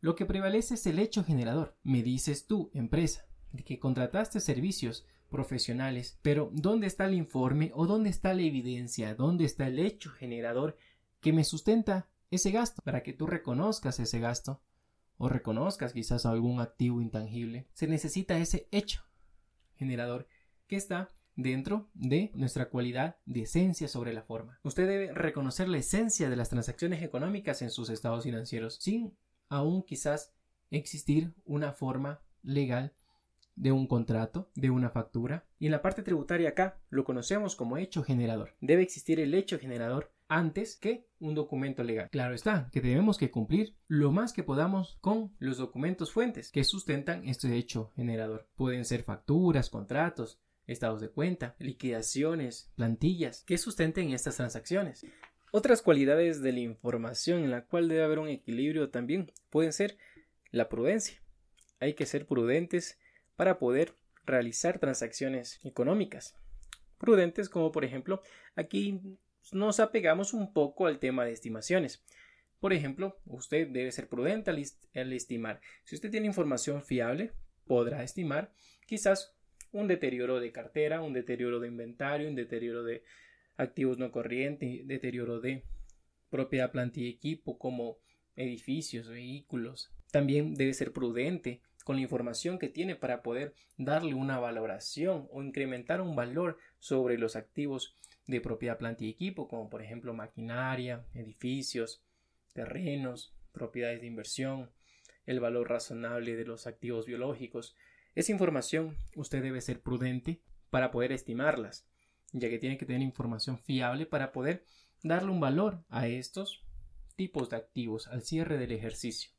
lo 0.00 0.14
que 0.14 0.26
prevalece 0.26 0.74
es 0.74 0.86
el 0.86 0.98
hecho 0.98 1.24
generador. 1.24 1.76
Me 1.82 2.02
dices 2.02 2.46
tú, 2.46 2.70
empresa, 2.74 3.26
de 3.52 3.64
que 3.64 3.78
contrataste 3.78 4.40
servicios 4.40 5.06
profesionales, 5.30 6.18
pero 6.22 6.50
¿dónde 6.52 6.86
está 6.86 7.06
el 7.06 7.14
informe 7.14 7.72
o 7.74 7.86
dónde 7.86 8.10
está 8.10 8.34
la 8.34 8.42
evidencia? 8.42 9.14
¿Dónde 9.14 9.44
está 9.44 9.66
el 9.66 9.78
hecho 9.78 10.10
generador 10.10 10.76
que 11.20 11.32
me 11.32 11.44
sustenta 11.44 12.08
ese 12.30 12.50
gasto, 12.50 12.82
para 12.82 13.02
que 13.02 13.12
tú 13.12 13.26
reconozcas 13.26 14.00
ese 14.00 14.20
gasto 14.20 14.60
o 15.18 15.28
reconozcas 15.28 15.92
quizás 15.92 16.26
algún 16.26 16.60
activo 16.60 17.00
intangible, 17.00 17.68
se 17.72 17.86
necesita 17.86 18.38
ese 18.38 18.68
hecho 18.70 19.02
generador 19.76 20.28
que 20.66 20.76
está 20.76 21.12
dentro 21.36 21.90
de 21.94 22.32
nuestra 22.34 22.70
cualidad 22.70 23.16
de 23.26 23.42
esencia 23.42 23.88
sobre 23.88 24.12
la 24.12 24.22
forma. 24.22 24.58
Usted 24.62 24.88
debe 24.88 25.12
reconocer 25.12 25.68
la 25.68 25.78
esencia 25.78 26.28
de 26.30 26.36
las 26.36 26.48
transacciones 26.48 27.02
económicas 27.02 27.62
en 27.62 27.70
sus 27.70 27.90
estados 27.90 28.24
financieros 28.24 28.76
sin 28.76 29.16
aún 29.48 29.82
quizás 29.82 30.32
existir 30.70 31.34
una 31.44 31.72
forma 31.72 32.22
legal 32.42 32.94
de 33.54 33.72
un 33.72 33.86
contrato, 33.86 34.50
de 34.54 34.70
una 34.70 34.90
factura. 34.90 35.46
Y 35.58 35.66
en 35.66 35.72
la 35.72 35.82
parte 35.82 36.02
tributaria 36.02 36.50
acá 36.50 36.80
lo 36.90 37.04
conocemos 37.04 37.56
como 37.56 37.78
hecho 37.78 38.02
generador. 38.02 38.54
Debe 38.60 38.82
existir 38.82 39.20
el 39.20 39.34
hecho 39.34 39.58
generador 39.58 40.12
antes 40.28 40.76
que 40.76 41.06
un 41.20 41.34
documento 41.34 41.82
legal. 41.82 42.08
Claro 42.10 42.34
está, 42.34 42.68
que 42.72 42.80
debemos 42.80 43.18
que 43.18 43.30
cumplir 43.30 43.76
lo 43.88 44.12
más 44.12 44.32
que 44.32 44.42
podamos 44.42 44.98
con 45.00 45.34
los 45.38 45.58
documentos 45.58 46.12
fuentes 46.12 46.50
que 46.50 46.64
sustentan 46.64 47.28
este 47.28 47.54
hecho 47.56 47.92
generador. 47.96 48.48
Pueden 48.56 48.84
ser 48.84 49.02
facturas, 49.02 49.70
contratos, 49.70 50.40
estados 50.66 51.00
de 51.00 51.10
cuenta, 51.10 51.54
liquidaciones, 51.58 52.72
plantillas 52.74 53.44
que 53.44 53.58
sustenten 53.58 54.10
estas 54.10 54.36
transacciones. 54.36 55.06
Otras 55.52 55.80
cualidades 55.80 56.42
de 56.42 56.52
la 56.52 56.60
información 56.60 57.44
en 57.44 57.50
la 57.50 57.64
cual 57.64 57.88
debe 57.88 58.02
haber 58.02 58.18
un 58.18 58.28
equilibrio 58.28 58.90
también 58.90 59.32
pueden 59.48 59.72
ser 59.72 59.96
la 60.50 60.68
prudencia. 60.68 61.22
Hay 61.80 61.94
que 61.94 62.06
ser 62.06 62.26
prudentes 62.26 62.98
para 63.36 63.58
poder 63.58 63.94
realizar 64.24 64.78
transacciones 64.78 65.60
económicas. 65.62 66.34
Prudentes 66.98 67.48
como 67.48 67.70
por 67.70 67.84
ejemplo 67.84 68.22
aquí 68.56 69.00
nos 69.52 69.80
apegamos 69.80 70.32
un 70.32 70.52
poco 70.52 70.86
al 70.86 70.98
tema 70.98 71.24
de 71.24 71.32
estimaciones. 71.32 72.04
Por 72.60 72.72
ejemplo, 72.72 73.20
usted 73.26 73.68
debe 73.68 73.92
ser 73.92 74.08
prudente 74.08 74.50
al, 74.50 75.12
estimar. 75.12 75.60
Si 75.84 75.94
usted 75.94 76.10
tiene 76.10 76.26
información 76.26 76.82
fiable, 76.82 77.32
podrá 77.66 78.02
estimar 78.02 78.52
quizás 78.86 79.36
un 79.72 79.88
deterioro 79.88 80.40
de 80.40 80.52
cartera, 80.52 81.02
un 81.02 81.12
deterioro 81.12 81.60
de 81.60 81.68
inventario, 81.68 82.28
un 82.28 82.34
deterioro 82.34 82.82
de 82.82 83.02
activos 83.56 83.98
no 83.98 84.10
corrientes, 84.10 84.86
deterioro 84.86 85.40
de 85.40 85.64
propiedad, 86.30 86.72
planta 86.72 87.00
y 87.00 87.08
equipo 87.08 87.58
como 87.58 87.98
edificios, 88.36 89.08
vehículos. 89.08 89.92
También 90.10 90.54
debe 90.54 90.72
ser 90.72 90.92
prudente 90.92 91.60
con 91.86 91.94
la 91.94 92.02
información 92.02 92.58
que 92.58 92.68
tiene 92.68 92.96
para 92.96 93.22
poder 93.22 93.54
darle 93.76 94.12
una 94.12 94.40
valoración 94.40 95.28
o 95.30 95.40
incrementar 95.40 96.00
un 96.00 96.16
valor 96.16 96.58
sobre 96.80 97.16
los 97.16 97.36
activos 97.36 97.94
de 98.26 98.40
propiedad 98.40 98.76
planta 98.76 99.04
y 99.04 99.10
equipo, 99.10 99.46
como 99.46 99.70
por 99.70 99.82
ejemplo 99.82 100.12
maquinaria, 100.12 101.06
edificios, 101.14 102.02
terrenos, 102.52 103.32
propiedades 103.52 104.00
de 104.00 104.08
inversión, 104.08 104.72
el 105.26 105.38
valor 105.38 105.70
razonable 105.70 106.34
de 106.34 106.44
los 106.44 106.66
activos 106.66 107.06
biológicos. 107.06 107.76
Esa 108.16 108.32
información 108.32 108.96
usted 109.14 109.40
debe 109.40 109.60
ser 109.60 109.80
prudente 109.80 110.40
para 110.70 110.90
poder 110.90 111.12
estimarlas, 111.12 111.86
ya 112.32 112.50
que 112.50 112.58
tiene 112.58 112.78
que 112.78 112.86
tener 112.86 113.02
información 113.02 113.58
fiable 113.60 114.06
para 114.06 114.32
poder 114.32 114.64
darle 115.04 115.30
un 115.30 115.38
valor 115.38 115.84
a 115.88 116.08
estos 116.08 116.64
tipos 117.14 117.48
de 117.48 117.58
activos 117.58 118.08
al 118.08 118.22
cierre 118.22 118.58
del 118.58 118.72
ejercicio. 118.72 119.35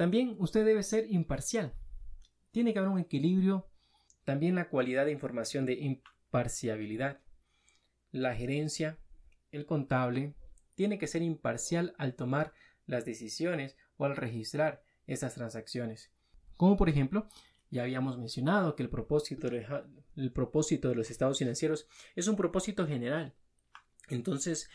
También 0.00 0.34
usted 0.38 0.64
debe 0.64 0.82
ser 0.82 1.12
imparcial. 1.12 1.74
Tiene 2.52 2.72
que 2.72 2.78
haber 2.78 2.90
un 2.90 3.00
equilibrio, 3.00 3.68
también 4.24 4.54
la 4.54 4.70
cualidad 4.70 5.04
de 5.04 5.12
información 5.12 5.66
de 5.66 5.74
imparcialidad 5.74 7.20
la 8.10 8.34
gerencia, 8.34 8.98
el 9.52 9.66
contable, 9.66 10.34
tiene 10.74 10.98
que 10.98 11.06
ser 11.06 11.20
imparcial 11.20 11.94
al 11.98 12.14
tomar 12.14 12.54
las 12.86 13.04
decisiones 13.04 13.76
o 13.98 14.06
al 14.06 14.16
registrar 14.16 14.82
esas 15.06 15.34
transacciones. 15.34 16.10
Como 16.56 16.78
por 16.78 16.88
ejemplo, 16.88 17.28
ya 17.70 17.82
habíamos 17.82 18.16
mencionado 18.16 18.76
que 18.76 18.82
el 18.82 18.88
propósito, 18.88 19.48
el 19.48 20.32
propósito 20.32 20.88
de 20.88 20.94
los 20.94 21.10
estados 21.10 21.40
financieros 21.40 21.86
es 22.16 22.26
un 22.26 22.36
propósito 22.36 22.86
general. 22.86 23.34
Entonces, 24.08 24.70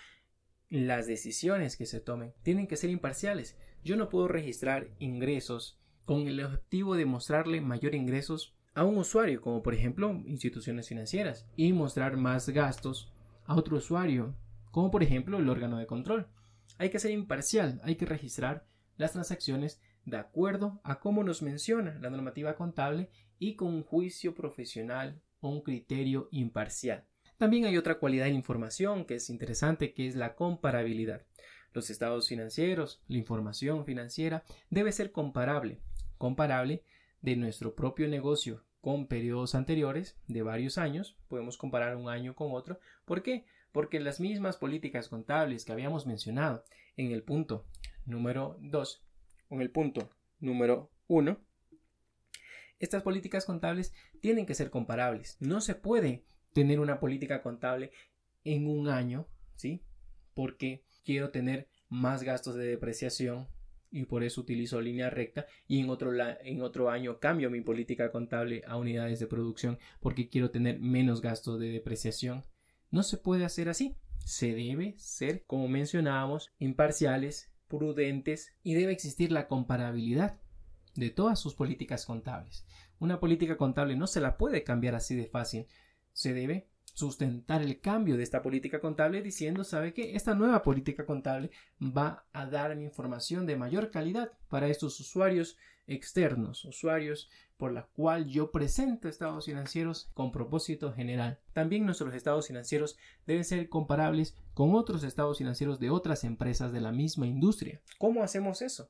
las 0.70 1.08
decisiones 1.08 1.78
que 1.78 1.86
se 1.86 2.00
tomen 2.00 2.34
tienen 2.44 2.68
que 2.68 2.78
ser 2.78 2.90
imparciales. 2.90 3.58
Yo 3.84 3.96
no 3.96 4.10
puedo 4.10 4.28
registrar 4.28 4.90
ingresos 5.00 5.80
con 6.06 6.28
el 6.28 6.44
objetivo 6.44 6.96
de 6.96 7.06
mostrarle 7.06 7.62
mayor 7.62 7.96
ingresos 7.96 8.56
a 8.74 8.84
un 8.84 8.98
usuario, 8.98 9.42
como 9.42 9.64
por 9.64 9.74
ejemplo 9.74 10.12
instituciones 10.26 10.90
financieras, 10.90 11.48
y 11.56 11.72
mostrar 11.74 12.18
más 12.18 12.50
gastos 12.50 13.12
a 13.46 13.56
otro 13.56 13.78
usuario, 13.78 14.36
como 14.72 14.92
por 14.92 15.04
ejemplo 15.04 15.38
el 15.38 15.50
órgano 15.50 15.78
de 15.78 15.88
control. 15.88 16.28
Hay 16.78 16.90
que 16.90 17.00
ser 17.00 17.12
imparcial, 17.12 17.80
hay 17.84 17.96
que 17.96 18.06
registrar 18.06 18.68
las 18.98 19.14
transacciones 19.14 19.80
de 20.06 20.18
acuerdo 20.18 20.82
a 20.84 21.00
cómo 21.00 21.24
nos 21.24 21.42
menciona 21.42 21.98
la 22.00 22.10
normativa 22.10 22.56
contable 22.56 23.10
y 23.40 23.56
con 23.56 23.74
un 23.74 23.84
juicio 23.84 24.36
profesional 24.36 25.22
o 25.40 25.50
un 25.50 25.62
criterio 25.62 26.28
imparcial. 26.32 27.06
También 27.38 27.66
hay 27.66 27.78
otra 27.78 28.00
cualidad 28.00 28.26
de 28.26 28.32
la 28.32 28.38
información 28.38 29.06
que 29.06 29.16
es 29.16 29.30
interesante, 29.30 29.94
que 29.94 30.08
es 30.08 30.16
la 30.16 30.36
comparabilidad. 30.36 31.24
Los 31.74 31.90
estados 31.90 32.30
financieros, 32.30 33.02
la 33.08 33.18
información 33.18 33.86
financiera 33.86 34.44
debe 34.70 34.94
ser 34.94 35.12
comparable, 35.12 35.80
comparable 36.18 36.84
de 37.22 37.36
nuestro 37.36 37.76
propio 37.76 38.08
negocio 38.08 38.64
con 38.80 39.08
periodos 39.08 39.56
anteriores 39.56 40.16
de 40.28 40.44
varios 40.44 40.78
años, 40.78 41.18
podemos 41.28 41.58
comparar 41.58 41.96
un 41.96 42.08
año 42.08 42.36
con 42.36 42.54
otro. 42.54 42.80
¿Por 43.04 43.24
qué? 43.24 43.46
Porque 43.72 44.00
las 44.00 44.20
mismas 44.20 44.58
políticas 44.58 45.10
contables 45.10 45.66
que 45.66 45.72
habíamos 45.72 46.06
mencionado 46.06 46.64
en 46.96 47.12
el 47.12 47.24
punto 47.24 47.66
número 48.06 48.58
2 48.62 49.04
o 49.50 49.56
en 49.56 49.62
el 49.62 49.72
punto 49.72 50.12
número 50.40 50.92
1, 51.08 51.38
estas 52.80 53.02
políticas 53.02 53.46
contables 53.46 53.92
tienen 54.22 54.46
que 54.46 54.54
ser 54.54 54.70
comparables. 54.70 55.38
No 55.40 55.62
se 55.62 55.76
puede 55.76 56.24
tener 56.56 56.80
una 56.80 57.02
política 57.02 57.42
contable 57.42 57.92
en 58.46 58.68
un 58.68 58.88
año, 58.88 59.28
¿sí? 59.56 59.84
Porque 60.34 60.86
quiero 61.04 61.30
tener 61.30 61.68
más 61.90 62.24
gastos 62.24 62.56
de 62.56 62.66
depreciación 62.66 63.50
y 63.92 64.06
por 64.06 64.24
eso 64.24 64.40
utilizo 64.40 64.80
línea 64.80 65.10
recta 65.10 65.48
y 65.68 65.82
en 65.82 65.90
otro, 65.90 66.14
en 66.16 66.62
otro 66.62 66.90
año 66.90 67.20
cambio 67.20 67.50
mi 67.50 67.60
política 67.60 68.10
contable 68.10 68.64
a 68.68 68.78
unidades 68.78 69.20
de 69.20 69.28
producción 69.28 69.80
porque 70.00 70.30
quiero 70.30 70.50
tener 70.50 70.80
menos 70.80 71.22
gasto 71.22 71.58
de 71.58 71.72
depreciación. 71.72 72.46
No 72.90 73.04
se 73.04 73.18
puede 73.18 73.44
hacer 73.44 73.68
así. 73.68 73.98
Se 74.24 74.54
debe 74.54 74.96
ser, 74.98 75.44
como 75.46 75.68
mencionábamos, 75.68 76.54
imparciales, 76.58 77.52
prudentes 77.68 78.54
y 78.64 78.76
debe 78.76 78.94
existir 78.94 79.30
la 79.30 79.50
comparabilidad 79.50 80.40
de 80.96 81.10
todas 81.10 81.38
sus 81.38 81.54
políticas 81.54 82.06
contables. 82.06 82.66
Una 82.98 83.20
política 83.20 83.58
contable 83.58 83.98
no 83.98 84.08
se 84.08 84.22
la 84.22 84.38
puede 84.38 84.64
cambiar 84.64 84.96
así 84.96 85.16
de 85.16 85.28
fácil. 85.28 85.68
Se 86.16 86.34
debe 86.34 86.70
sustentar 86.94 87.62
el 87.62 87.82
cambio 87.82 88.16
de 88.16 88.24
esta 88.24 88.42
política 88.42 88.80
contable 88.80 89.22
diciendo, 89.22 89.66
¿sabe 89.66 89.94
qué? 89.94 90.16
Esta 90.16 90.34
nueva 90.34 90.64
política 90.64 91.06
contable 91.06 91.52
va 91.80 92.26
a 92.32 92.46
dar 92.46 92.76
información 92.80 93.46
de 93.46 93.58
mayor 93.58 93.92
calidad 93.92 94.32
para 94.48 94.70
estos 94.70 94.98
usuarios 95.02 95.58
externos, 95.88 96.64
usuarios 96.64 97.30
por 97.58 97.74
la 97.74 97.88
cual 97.88 98.28
yo 98.28 98.50
presento 98.50 99.10
estados 99.10 99.46
financieros 99.46 100.10
con 100.14 100.32
propósito 100.32 100.94
general. 100.94 101.40
También 101.52 101.86
nuestros 101.86 102.14
estados 102.14 102.48
financieros 102.48 102.96
deben 103.28 103.44
ser 103.44 103.68
comparables 103.68 104.36
con 104.54 104.74
otros 104.74 105.04
estados 105.04 105.38
financieros 105.38 105.80
de 105.82 105.90
otras 105.90 106.24
empresas 106.24 106.72
de 106.72 106.80
la 106.80 106.94
misma 106.94 107.28
industria. 107.28 107.82
¿Cómo 107.98 108.24
hacemos 108.24 108.62
eso? 108.62 108.90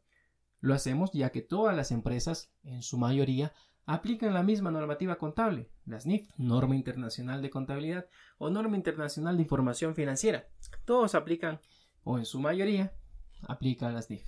Lo 0.62 0.76
hacemos 0.76 1.12
ya 1.12 1.32
que 1.32 1.42
todas 1.42 1.76
las 1.76 1.92
empresas, 1.92 2.52
en 2.64 2.84
su 2.84 3.00
mayoría, 3.00 3.52
aplican 3.86 4.34
la 4.34 4.44
misma 4.44 4.72
normativa 4.72 5.18
contable, 5.18 5.70
la 5.86 6.00
SNIF, 6.00 6.30
Norma 6.38 6.76
Internacional 6.76 7.42
de 7.42 7.50
Contabilidad 7.50 8.08
o 8.38 8.50
Norma 8.50 8.76
Internacional 8.78 9.38
de 9.38 9.44
Información 9.44 9.96
Financiera. 9.96 10.48
Todos 10.86 11.16
aplican, 11.16 11.60
o 12.04 12.18
en 12.18 12.26
su 12.26 12.40
mayoría, 12.40 12.94
aplican 13.48 13.94
la 13.94 14.02
SNIF. 14.02 14.26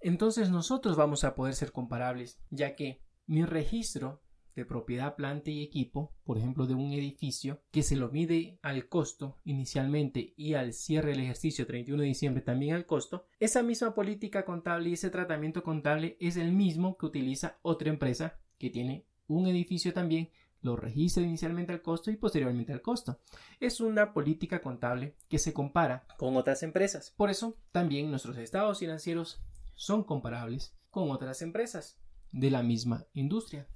Entonces 0.00 0.50
nosotros 0.50 0.96
vamos 0.96 1.24
a 1.24 1.34
poder 1.34 1.54
ser 1.54 1.72
comparables, 1.72 2.40
ya 2.50 2.76
que 2.76 3.02
mi 3.26 3.44
registro 3.44 4.22
de 4.54 4.64
propiedad, 4.64 5.14
planta 5.14 5.50
y 5.50 5.62
equipo, 5.62 6.12
por 6.24 6.36
ejemplo, 6.36 6.66
de 6.66 6.74
un 6.74 6.92
edificio, 6.92 7.62
que 7.70 7.84
se 7.84 7.94
lo 7.94 8.08
mide 8.08 8.58
al 8.60 8.88
costo 8.88 9.36
inicialmente 9.44 10.34
y 10.36 10.54
al 10.54 10.72
cierre 10.72 11.10
del 11.10 11.20
ejercicio 11.20 11.64
31 11.64 12.02
de 12.02 12.08
diciembre 12.08 12.42
también 12.42 12.74
al 12.74 12.84
costo, 12.84 13.26
esa 13.38 13.62
misma 13.62 13.94
política 13.94 14.44
contable 14.44 14.90
y 14.90 14.94
ese 14.94 15.10
tratamiento 15.10 15.62
contable 15.62 16.16
es 16.18 16.36
el 16.36 16.52
mismo 16.52 16.96
que 16.98 17.06
utiliza 17.06 17.58
otra 17.62 17.90
empresa 17.90 18.40
que 18.58 18.70
tiene 18.70 19.06
un 19.26 19.46
edificio 19.46 19.92
también, 19.92 20.30
lo 20.60 20.76
registra 20.76 21.22
inicialmente 21.22 21.72
al 21.72 21.82
costo 21.82 22.10
y 22.10 22.16
posteriormente 22.16 22.72
al 22.72 22.82
costo. 22.82 23.20
Es 23.60 23.80
una 23.80 24.12
política 24.12 24.60
contable 24.60 25.14
que 25.28 25.38
se 25.38 25.52
compara 25.52 26.06
con 26.16 26.36
otras 26.36 26.62
empresas. 26.62 27.12
Por 27.16 27.30
eso 27.30 27.56
también 27.70 28.10
nuestros 28.10 28.36
estados 28.36 28.80
financieros 28.80 29.40
son 29.74 30.02
comparables 30.02 30.74
con 30.90 31.10
otras 31.10 31.42
empresas 31.42 31.98
de 32.32 32.50
la 32.50 32.62
misma 32.62 33.06
industria 33.14 33.68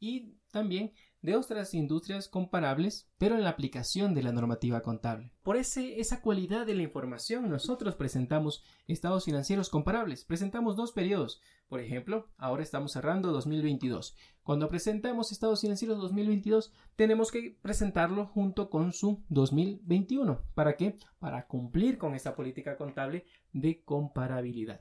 y 0.00 0.34
también 0.50 0.92
de 1.22 1.36
otras 1.36 1.74
industrias 1.74 2.28
comparables, 2.28 3.10
pero 3.18 3.34
en 3.34 3.44
la 3.44 3.50
aplicación 3.50 4.14
de 4.14 4.22
la 4.22 4.32
normativa 4.32 4.80
contable. 4.80 5.32
Por 5.42 5.56
ese, 5.56 6.00
esa 6.00 6.22
cualidad 6.22 6.66
de 6.66 6.74
la 6.74 6.82
información, 6.82 7.50
nosotros 7.50 7.94
presentamos 7.94 8.64
estados 8.88 9.26
financieros 9.26 9.68
comparables. 9.68 10.24
Presentamos 10.24 10.76
dos 10.76 10.92
periodos. 10.92 11.40
Por 11.68 11.80
ejemplo, 11.80 12.30
ahora 12.38 12.62
estamos 12.62 12.92
cerrando 12.92 13.32
2022. 13.32 14.16
Cuando 14.42 14.68
presentamos 14.68 15.30
estados 15.30 15.60
financieros 15.60 16.00
2022, 16.00 16.72
tenemos 16.96 17.30
que 17.30 17.58
presentarlo 17.60 18.26
junto 18.26 18.70
con 18.70 18.92
su 18.92 19.22
2021. 19.28 20.42
¿Para 20.54 20.76
qué? 20.76 20.96
Para 21.18 21.46
cumplir 21.46 21.98
con 21.98 22.14
esta 22.14 22.34
política 22.34 22.76
contable 22.76 23.26
de 23.52 23.84
comparabilidad. 23.84 24.80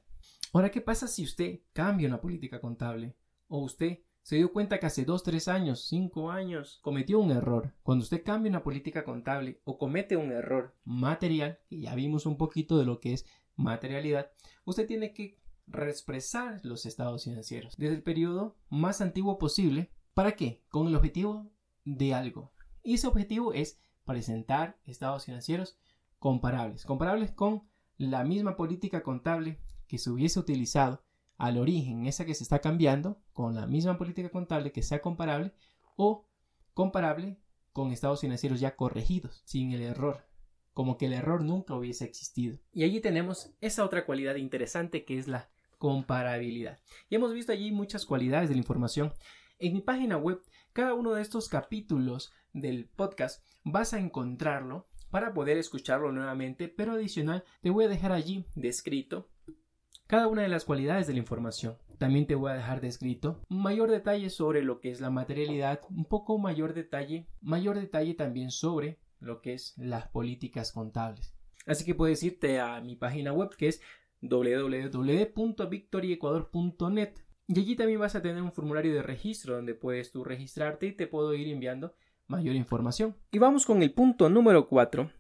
Ahora, 0.54 0.72
¿qué 0.72 0.82
pasa 0.82 1.08
si 1.08 1.24
usted 1.24 1.60
cambia 1.74 2.08
una 2.08 2.22
política 2.22 2.62
contable? 2.62 3.16
O 3.48 3.60
usted 3.60 4.00
se 4.30 4.36
dio 4.36 4.54
cuenta 4.54 4.80
que 4.80 4.86
hace 4.86 5.06
2, 5.06 5.24
3 5.24 5.48
años, 5.48 5.86
5 5.88 6.30
años 6.30 6.78
cometió 6.84 7.18
un 7.18 7.32
error. 7.32 7.74
Cuando 7.82 8.04
usted 8.04 8.24
cambia 8.24 8.52
una 8.52 8.62
política 8.62 9.04
contable 9.04 9.60
o 9.64 9.80
comete 9.80 10.18
un 10.18 10.32
error 10.32 10.76
material, 10.86 11.58
que 11.68 11.80
ya 11.80 11.96
vimos 11.96 12.28
un 12.28 12.38
poquito 12.38 12.78
de 12.78 12.86
lo 12.86 13.00
que 13.00 13.14
es 13.14 13.26
materialidad, 13.56 14.30
usted 14.66 14.86
tiene 14.86 15.14
que 15.14 15.40
reexpresar 15.66 16.64
los 16.64 16.86
estados 16.86 17.24
financieros 17.24 17.76
desde 17.76 17.96
el 17.96 18.04
periodo 18.04 18.56
más 18.70 19.02
antiguo 19.02 19.40
posible. 19.40 19.90
¿Para 20.14 20.34
qué? 20.34 20.62
Con 20.70 20.86
el 20.86 20.96
objetivo 20.96 21.50
de 21.84 22.14
algo. 22.14 22.52
Y 22.84 22.94
ese 22.94 23.08
objetivo 23.08 23.54
es 23.54 23.82
presentar 24.06 24.78
estados 24.86 25.26
financieros 25.26 25.80
comparables, 26.20 26.86
comparables 26.86 27.32
con 27.32 27.64
la 27.98 28.24
misma 28.24 28.56
política 28.56 29.02
contable 29.02 29.60
que 29.88 29.98
se 29.98 30.12
hubiese 30.12 30.40
utilizado 30.40 31.02
al 31.40 31.58
origen, 31.58 32.06
esa 32.06 32.26
que 32.26 32.36
se 32.36 32.44
está 32.44 32.60
cambiando, 32.60 33.18
con 33.40 33.56
la 33.56 33.68
misma 33.68 33.98
política 33.98 34.28
contable 34.28 34.74
que 34.74 34.84
sea 34.84 35.02
comparable 35.02 35.54
o 35.96 36.28
comparable 36.74 37.40
con 37.72 37.94
estados 37.94 38.20
financieros 38.20 38.60
ya 38.60 38.76
corregidos, 38.76 39.44
sin 39.46 39.72
el 39.72 39.82
error, 39.82 40.28
como 40.74 40.98
que 40.98 41.06
el 41.06 41.14
error 41.14 41.42
nunca 41.42 41.74
hubiese 41.74 42.04
existido. 42.04 42.60
Y 42.74 42.84
allí 42.84 43.00
tenemos 43.00 43.54
esa 43.62 43.86
otra 43.86 44.06
cualidad 44.06 44.36
interesante 44.36 45.06
que 45.06 45.18
es 45.18 45.30
la 45.30 45.50
comparabilidad. 45.78 46.80
Y 47.08 47.16
hemos 47.16 47.34
visto 47.34 47.54
allí 47.54 47.72
muchas 47.72 48.06
cualidades 48.06 48.50
de 48.50 48.56
la 48.56 48.60
información. 48.60 49.14
En 49.58 49.72
mi 49.72 49.80
página 49.80 50.18
web, 50.18 50.42
cada 50.74 50.94
uno 50.94 51.14
de 51.14 51.22
estos 51.22 51.48
capítulos 51.48 52.34
del 52.52 52.90
podcast 52.90 53.42
vas 53.64 53.94
a 53.94 54.00
encontrarlo 54.00 54.90
para 55.12 55.34
poder 55.34 55.58
escucharlo 55.58 56.12
nuevamente, 56.12 56.68
pero 56.68 56.92
adicional 56.92 57.46
te 57.62 57.70
voy 57.70 57.86
a 57.86 57.88
dejar 57.88 58.12
allí 58.12 58.48
descrito 58.56 59.30
cada 60.08 60.28
una 60.28 60.42
de 60.42 60.50
las 60.50 60.66
cualidades 60.66 61.08
de 61.08 61.14
la 61.14 61.20
información. 61.20 61.78
También 62.00 62.26
te 62.26 62.34
voy 62.36 62.52
a 62.52 62.56
dejar 62.56 62.80
descrito 62.80 63.42
mayor 63.50 63.92
detalle 63.92 64.30
sobre 64.30 64.64
lo 64.64 64.80
que 64.80 64.90
es 64.90 65.02
la 65.02 65.10
materialidad, 65.10 65.82
un 65.90 66.06
poco 66.06 66.38
mayor 66.38 66.74
detalle, 66.74 67.28
mayor 67.42 67.78
detalle 67.78 68.14
también 68.14 68.52
sobre 68.52 69.00
lo 69.20 69.42
que 69.42 69.52
es 69.54 69.74
las 69.78 70.08
políticas 70.08 70.72
contables. 70.72 71.36
Así 71.68 71.84
que 71.84 71.94
puedes 71.94 72.24
irte 72.24 72.62
a 72.62 72.80
mi 72.80 72.96
página 72.96 73.34
web 73.34 73.50
que 73.58 73.68
es 73.68 73.82
www.victoriecuador.net 74.22 77.16
y 77.48 77.60
allí 77.60 77.76
también 77.76 78.00
vas 78.00 78.16
a 78.16 78.22
tener 78.22 78.42
un 78.42 78.54
formulario 78.54 78.94
de 78.94 79.04
registro 79.04 79.58
donde 79.58 79.76
puedes 79.76 80.14
tú 80.14 80.24
registrarte 80.24 80.88
y 80.88 80.94
te 80.94 81.06
puedo 81.06 81.34
ir 81.34 81.50
enviando 81.50 81.96
mayor 82.28 82.56
información. 82.56 83.18
Y 83.30 83.40
vamos 83.40 83.66
con 83.66 83.84
el 83.84 83.92
punto 83.92 84.30
número 84.30 84.70
4 84.70 85.12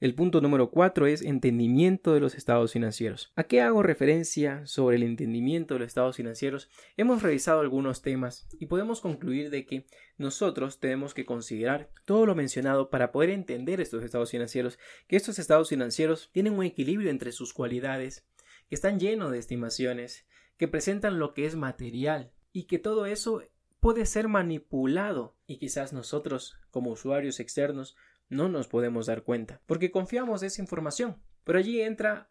el 0.00 0.14
punto 0.14 0.40
número 0.40 0.70
4 0.70 1.08
es 1.08 1.22
entendimiento 1.22 2.14
de 2.14 2.20
los 2.20 2.36
estados 2.36 2.72
financieros. 2.72 3.32
¿A 3.34 3.44
qué 3.44 3.60
hago 3.60 3.82
referencia 3.82 4.64
sobre 4.64 4.96
el 4.96 5.02
entendimiento 5.02 5.74
de 5.74 5.80
los 5.80 5.88
estados 5.88 6.16
financieros? 6.16 6.70
Hemos 6.96 7.22
revisado 7.22 7.60
algunos 7.60 8.00
temas 8.00 8.46
y 8.60 8.66
podemos 8.66 9.00
concluir 9.00 9.50
de 9.50 9.66
que 9.66 9.86
nosotros 10.16 10.78
tenemos 10.78 11.14
que 11.14 11.26
considerar 11.26 11.90
todo 12.04 12.26
lo 12.26 12.36
mencionado 12.36 12.90
para 12.90 13.10
poder 13.10 13.30
entender 13.30 13.80
estos 13.80 14.04
estados 14.04 14.30
financieros, 14.30 14.78
que 15.08 15.16
estos 15.16 15.40
estados 15.40 15.68
financieros 15.68 16.30
tienen 16.32 16.52
un 16.52 16.64
equilibrio 16.64 17.10
entre 17.10 17.32
sus 17.32 17.52
cualidades, 17.52 18.24
que 18.68 18.76
están 18.76 19.00
llenos 19.00 19.32
de 19.32 19.38
estimaciones, 19.38 20.26
que 20.56 20.68
presentan 20.68 21.18
lo 21.18 21.34
que 21.34 21.44
es 21.44 21.56
material 21.56 22.30
y 22.52 22.64
que 22.64 22.78
todo 22.78 23.06
eso 23.06 23.42
puede 23.80 24.06
ser 24.06 24.28
manipulado 24.28 25.36
y 25.46 25.58
quizás 25.58 25.92
nosotros 25.92 26.56
como 26.70 26.90
usuarios 26.90 27.40
externos 27.40 27.96
no 28.28 28.48
nos 28.48 28.68
podemos 28.68 29.06
dar 29.06 29.22
cuenta, 29.22 29.60
porque 29.66 29.90
confiamos 29.90 30.42
esa 30.42 30.60
información. 30.60 31.20
Pero 31.44 31.58
allí 31.58 31.80
entra 31.80 32.30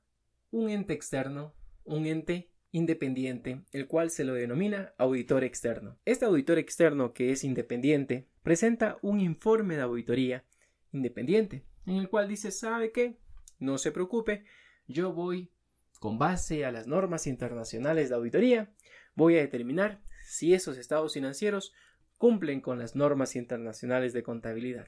un 0.52 0.70
ente 0.70 0.94
externo, 0.94 1.54
un 1.84 2.06
ente 2.06 2.52
independiente, 2.72 3.64
el 3.72 3.88
cual 3.88 4.12
se 4.12 4.24
lo 4.24 4.34
denomina 4.34 4.94
auditor 4.98 5.44
externo. 5.44 5.98
Este 6.06 6.26
auditor 6.26 6.58
externo, 6.60 7.14
que 7.14 7.32
es 7.32 7.44
independiente, 7.44 8.28
presenta 8.44 8.98
un 9.02 9.20
informe 9.20 9.76
de 9.76 9.82
auditoría 9.82 10.46
independiente, 10.92 11.66
en 11.86 11.96
el 11.96 12.10
cual 12.10 12.28
dice, 12.28 12.52
¿sabe 12.52 12.92
qué? 12.92 13.18
No 13.60 13.78
se 13.78 13.92
preocupe, 13.92 14.46
yo 14.88 15.14
voy, 15.14 15.52
con 16.00 16.20
base 16.20 16.66
a 16.66 16.72
las 16.72 16.88
normas 16.88 17.28
internacionales 17.28 18.10
de 18.10 18.16
auditoría, 18.16 18.74
voy 19.16 19.38
a 19.38 19.42
determinar 19.42 20.02
si 20.26 20.54
esos 20.54 20.78
estados 20.78 21.14
financieros 21.14 21.74
cumplen 22.18 22.62
con 22.62 22.80
las 22.80 22.96
normas 22.96 23.36
internacionales 23.36 24.14
de 24.14 24.24
contabilidad. 24.24 24.88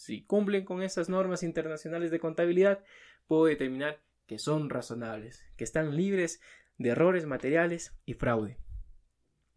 Si 0.00 0.22
cumplen 0.22 0.64
con 0.64 0.82
esas 0.82 1.10
normas 1.10 1.42
internacionales 1.42 2.10
de 2.10 2.20
contabilidad, 2.20 2.82
puedo 3.26 3.44
determinar 3.44 4.00
que 4.26 4.38
son 4.38 4.70
razonables, 4.70 5.44
que 5.58 5.64
están 5.64 5.94
libres 5.94 6.40
de 6.78 6.88
errores 6.88 7.26
materiales 7.26 7.92
y 8.06 8.14
fraude. 8.14 8.56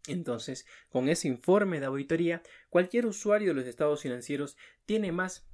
Entonces, 0.06 0.66
con 0.90 1.08
ese 1.08 1.28
informe 1.28 1.80
de 1.80 1.86
auditoría, 1.86 2.42
cualquier 2.68 3.06
usuario 3.06 3.48
de 3.48 3.54
los 3.54 3.66
estados 3.66 4.02
financieros 4.02 4.58
tiene 4.84 5.12
más 5.12 5.46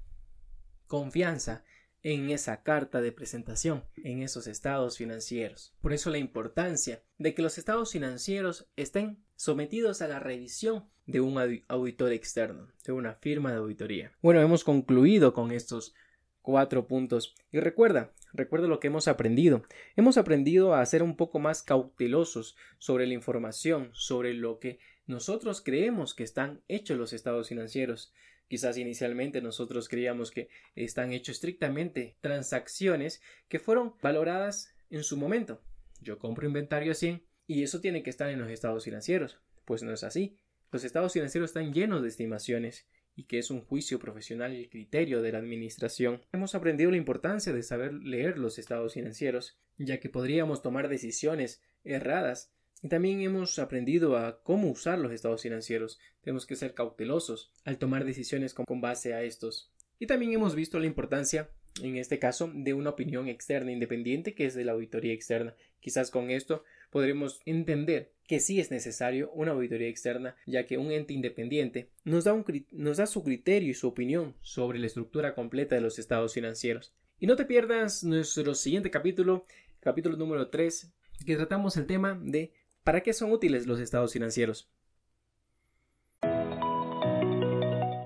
confianza 0.88 1.62
en 2.03 2.31
esa 2.31 2.64
carta 2.64 3.00
de 3.00 3.12
presentación, 3.12 3.85
en 3.94 4.22
esos 4.22 4.48
estados 4.48 4.98
financieros. 4.98 5.72
Por 5.81 5.92
eso 5.92 6.11
la 6.11 6.18
importancia 6.18 7.00
de 7.16 7.33
que 7.33 7.42
los 7.42 7.59
estados 7.59 7.92
financieros 7.92 8.68
estén 8.74 9.22
sometidos 9.37 10.03
a 10.03 10.09
la 10.09 10.18
revisión 10.18 10.90
de 11.11 11.20
un 11.20 11.62
auditor 11.68 12.12
externo, 12.12 12.68
de 12.85 12.92
una 12.92 13.14
firma 13.14 13.51
de 13.51 13.59
auditoría. 13.59 14.12
Bueno, 14.23 14.40
hemos 14.40 14.64
concluido 14.64 15.33
con 15.33 15.53
estos 15.53 15.94
cuatro 16.42 16.87
puntos. 16.87 17.35
Y 17.53 17.61
recuerda, 17.61 18.12
recuerda 18.33 18.66
lo 18.68 18.81
que 18.81 18.88
hemos 18.88 19.09
aprendido. 19.09 19.62
Hemos 19.96 20.18
aprendido 20.18 20.75
a 20.75 20.85
ser 20.87 21.03
un 21.03 21.16
poco 21.16 21.38
más 21.38 21.62
cautelosos 21.62 22.57
sobre 22.79 23.07
la 23.07 23.14
información, 23.14 23.90
sobre 23.92 24.35
lo 24.35 24.59
que 24.59 24.79
nosotros 25.07 25.61
creemos 25.61 26.14
que 26.14 26.25
están 26.25 26.62
hechos 26.68 26.99
los 26.99 27.12
estados 27.12 27.49
financieros. 27.49 28.12
Quizás 28.49 28.79
inicialmente 28.79 29.40
nosotros 29.40 29.88
creíamos 29.88 30.31
que 30.31 30.49
están 30.75 31.12
hechos 31.12 31.37
estrictamente 31.37 32.16
transacciones 32.20 33.23
que 33.49 33.61
fueron 33.61 33.94
valoradas 34.03 34.75
en 34.90 35.05
su 35.05 35.16
momento. 35.16 35.62
Yo 36.01 36.18
compro 36.18 36.46
inventario 36.46 36.92
a 36.92 36.94
100 36.94 37.23
y 37.46 37.62
eso 37.62 37.81
tiene 37.81 38.03
que 38.03 38.11
estar 38.11 38.29
en 38.31 38.40
los 38.40 38.51
estados 38.51 38.85
financieros. 38.85 39.40
Pues 39.64 39.83
no 39.83 39.92
es 39.92 40.03
así. 40.03 40.39
Los 40.72 40.85
estados 40.85 41.12
financieros 41.12 41.50
están 41.50 41.72
llenos 41.72 42.02
de 42.02 42.09
estimaciones 42.09 42.87
y 43.16 43.24
que 43.24 43.38
es 43.38 43.50
un 43.50 43.61
juicio 43.61 43.98
profesional 43.98 44.52
el 44.52 44.70
criterio 44.70 45.20
de 45.20 45.33
la 45.33 45.38
administración. 45.38 46.22
Hemos 46.33 46.54
aprendido 46.54 46.90
la 46.90 46.96
importancia 46.96 47.52
de 47.52 47.62
saber 47.62 47.92
leer 47.92 48.38
los 48.38 48.59
estados 48.59 48.94
financieros, 48.94 49.59
ya 49.78 49.98
que 49.98 50.09
podríamos 50.09 50.62
tomar 50.62 50.88
decisiones 50.88 51.61
erradas 51.83 52.52
y 52.83 52.88
también 52.88 53.20
hemos 53.20 53.59
aprendido 53.59 54.16
a 54.16 54.42
cómo 54.42 54.70
usar 54.70 54.98
los 54.98 55.12
estados 55.12 55.42
financieros. 55.42 55.98
Tenemos 56.22 56.46
que 56.46 56.56
ser 56.56 56.72
cautelosos 56.72 57.52
al 57.64 57.78
tomar 57.78 58.04
decisiones 58.04 58.54
con 58.54 58.80
base 58.80 59.12
a 59.12 59.22
estos. 59.22 59.70
Y 59.98 60.06
también 60.06 60.33
hemos 60.33 60.54
visto 60.54 60.78
la 60.78 60.87
importancia, 60.87 61.50
en 61.83 61.96
este 61.96 62.18
caso, 62.18 62.50
de 62.54 62.72
una 62.72 62.90
opinión 62.90 63.28
externa 63.28 63.72
independiente 63.72 64.35
que 64.35 64.46
es 64.46 64.54
de 64.54 64.64
la 64.64 64.72
auditoría 64.72 65.12
externa. 65.12 65.54
Quizás 65.80 66.11
con 66.11 66.30
esto 66.30 66.64
podremos 66.90 67.40
entender 67.46 68.12
que 68.26 68.38
sí 68.38 68.61
es 68.61 68.70
necesario 68.70 69.31
una 69.33 69.53
auditoría 69.53 69.88
externa, 69.88 70.37
ya 70.46 70.64
que 70.64 70.79
un 70.79 70.92
ente 70.92 71.14
independiente 71.14 71.88
nos 72.05 72.24
da, 72.24 72.33
un, 72.33 72.44
nos 72.70 72.98
da 72.98 73.07
su 73.07 73.24
criterio 73.24 73.70
y 73.70 73.74
su 73.74 73.88
opinión 73.88 74.35
sobre 74.40 74.79
la 74.79 74.87
estructura 74.87 75.35
completa 75.35 75.74
de 75.74 75.81
los 75.81 75.98
estados 75.98 76.35
financieros. 76.35 76.94
Y 77.18 77.26
no 77.26 77.37
te 77.37 77.44
pierdas 77.44 78.05
nuestro 78.05 78.55
siguiente 78.55 78.90
capítulo, 78.90 79.46
capítulo 79.81 80.16
número 80.16 80.48
3, 80.48 80.92
que 81.26 81.37
tratamos 81.37 81.76
el 81.76 81.87
tema 81.87 82.18
de 82.22 82.53
¿para 82.85 83.00
qué 83.00 83.12
son 83.12 83.33
útiles 83.33 83.66
los 83.66 83.81
estados 83.81 84.12
financieros? 84.12 84.70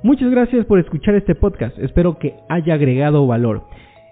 Muchas 0.02 0.30
gracias 0.30 0.66
por 0.66 0.78
escuchar 0.80 1.14
este 1.14 1.34
podcast, 1.34 1.78
espero 1.78 2.18
que 2.18 2.34
haya 2.48 2.74
agregado 2.74 3.26
valor. 3.26 3.66